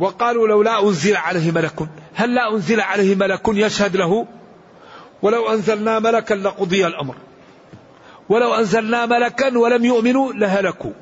وقالوا 0.00 0.48
لولا 0.48 0.82
أنزل 0.82 1.16
عليه 1.16 1.50
ملك 1.50 1.88
هل 2.14 2.34
لا 2.34 2.52
أنزل 2.52 2.80
عليه 2.80 3.14
ملك 3.14 3.40
يشهد 3.48 3.96
له؟ 3.96 4.26
ولو 5.22 5.48
أنزلنا 5.48 5.98
ملكا 5.98 6.34
لقضي 6.34 6.86
الأمر. 6.86 7.14
ولو 8.28 8.54
أنزلنا 8.54 9.06
ملكا 9.06 9.58
ولم 9.58 9.84
يؤمنوا 9.84 10.32
لهلكوا. 10.32 10.92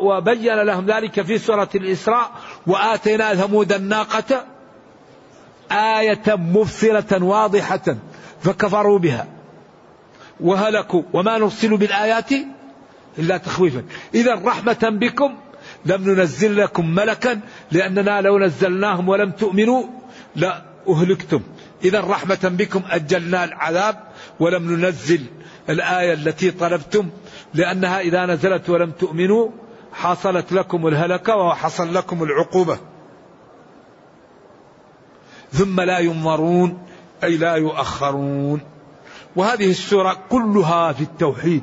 وبين 0.00 0.54
لهم 0.54 0.86
ذلك 0.86 1.22
في 1.22 1.38
سورة 1.38 1.68
الإسراء 1.74 2.30
وآتينا 2.66 3.34
ثمود 3.34 3.72
الناقة 3.72 4.44
آية 5.72 6.22
مبصرة 6.28 7.24
واضحة 7.24 7.96
فكفروا 8.40 8.98
بها. 8.98 9.26
وهلكوا. 10.40 11.02
وما 11.12 11.38
نرسل 11.38 11.76
بالآيات 11.76 12.30
إلا 13.18 13.36
تخويفا. 13.36 13.84
إذا 14.14 14.34
رحمة 14.34 14.78
بكم. 14.82 15.34
لم 15.86 16.10
ننزل 16.10 16.56
لكم 16.56 16.94
ملكا 16.94 17.40
لأننا 17.72 18.20
لو 18.20 18.38
نزلناهم 18.38 19.08
ولم 19.08 19.30
تؤمنوا 19.30 19.84
لأهلكتم. 20.36 21.40
إذا 21.84 22.00
رحمة 22.00 22.38
بكم 22.58 22.82
أجلنا 22.90 23.44
العذاب 23.44 23.96
ولم 24.40 24.72
ننزل 24.72 25.20
الآية 25.70 26.12
التي 26.12 26.50
طلبتم 26.50 27.10
لأنها 27.54 28.00
إذا 28.00 28.26
نزلت 28.26 28.70
ولم 28.70 28.90
تؤمنوا 28.90 29.50
حصلت 29.92 30.52
لكم 30.52 30.86
الهلكة 30.86 31.36
وحصل 31.36 31.94
لكم 31.94 32.22
العقوبة. 32.22 32.78
ثم 35.52 35.80
لا 35.80 35.98
ينظرون 35.98 36.82
أي 37.24 37.36
لا 37.36 37.54
يؤخرون. 37.54 38.60
وهذه 39.36 39.70
السورة 39.70 40.16
كلها 40.28 40.92
في 40.92 41.02
التوحيد 41.02 41.62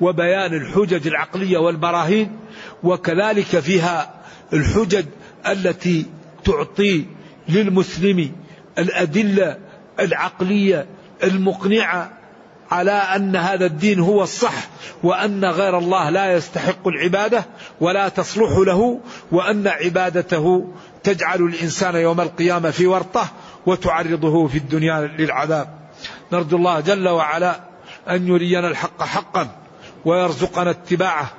وبيان 0.00 0.54
الحجج 0.54 1.06
العقلية 1.06 1.58
والبراهين 1.58 2.38
وكذلك 2.82 3.58
فيها 3.58 4.14
الحجج 4.52 5.04
التي 5.46 6.06
تعطي 6.44 7.04
للمسلم 7.48 8.32
الأدلة 8.78 9.58
العقلية 10.00 10.86
المقنعة 11.22 12.18
على 12.70 12.90
أن 12.92 13.36
هذا 13.36 13.66
الدين 13.66 14.00
هو 14.00 14.22
الصح 14.22 14.68
وأن 15.02 15.44
غير 15.44 15.78
الله 15.78 16.10
لا 16.10 16.32
يستحق 16.32 16.88
العبادة 16.88 17.44
ولا 17.80 18.08
تصلح 18.08 18.58
له 18.58 19.00
وأن 19.32 19.68
عبادته 19.68 20.72
تجعل 21.02 21.42
الإنسان 21.42 21.94
يوم 21.94 22.20
القيامة 22.20 22.70
في 22.70 22.86
ورطة 22.86 23.28
وتعرضه 23.66 24.46
في 24.46 24.58
الدنيا 24.58 25.00
للعذاب. 25.18 25.68
نرجو 26.32 26.56
الله 26.56 26.80
جل 26.80 27.08
وعلا 27.08 27.60
أن 28.08 28.28
يرينا 28.28 28.68
الحق 28.68 29.02
حقا 29.02 29.48
ويرزقنا 30.04 30.70
اتباعه 30.70 31.30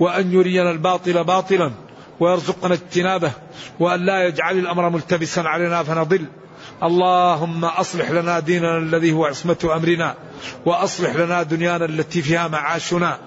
وأن 0.00 0.32
يرينا 0.32 0.70
الباطل 0.70 1.24
باطلا 1.24 1.72
ويرزقنا 2.20 2.74
اجتنابه 2.74 3.32
وأن 3.80 4.06
لا 4.06 4.26
يجعل 4.26 4.58
الأمر 4.58 4.90
ملتبسا 4.90 5.40
علينا 5.40 5.82
فنضل. 5.82 6.26
اللهم 6.82 7.64
أصلح 7.64 8.10
لنا 8.10 8.40
ديننا 8.40 8.78
الذي 8.78 9.12
هو 9.12 9.24
عصمة 9.24 9.70
أمرنا 9.76 10.14
وأصلح 10.66 11.16
لنا 11.16 11.42
دنيانا 11.42 11.84
التي 11.84 12.22
فيها 12.22 12.48
معاشنا 12.48 13.18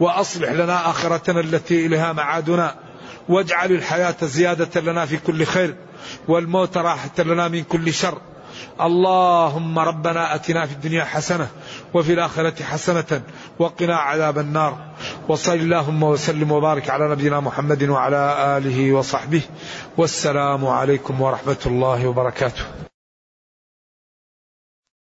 وأصلح 0.00 0.50
لنا 0.50 0.90
آخرتنا 0.90 1.40
التي 1.40 1.86
إليها 1.86 2.12
معادنا. 2.12 2.74
واجعل 3.28 3.72
الحياة 3.72 4.16
زيادة 4.22 4.80
لنا 4.80 5.06
في 5.06 5.16
كل 5.16 5.44
خير 5.44 5.76
والموت 6.28 6.76
راحة 6.76 7.10
لنا 7.18 7.48
من 7.48 7.62
كل 7.62 7.94
شر. 7.94 8.18
اللهم 8.80 9.78
ربنا 9.78 10.34
أتنا 10.34 10.66
في 10.66 10.72
الدنيا 10.72 11.04
حسنة 11.04 11.48
وفي 11.94 12.12
الآخرة 12.12 12.62
حسنة 12.62 13.22
وقنا 13.58 13.96
عذاب 13.96 14.38
النار. 14.38 14.78
وصل 15.28 15.54
اللهم 15.54 16.02
وسلم 16.02 16.52
وبارك 16.52 16.90
على 16.90 17.08
نبينا 17.10 17.40
محمد 17.40 17.82
وعلى 17.82 18.56
آله 18.58 18.92
وصحبه. 18.92 19.42
والسلام 19.96 20.66
عليكم 20.66 21.20
ورحمة 21.20 21.62
الله 21.66 22.06
وبركاته. 22.06 22.95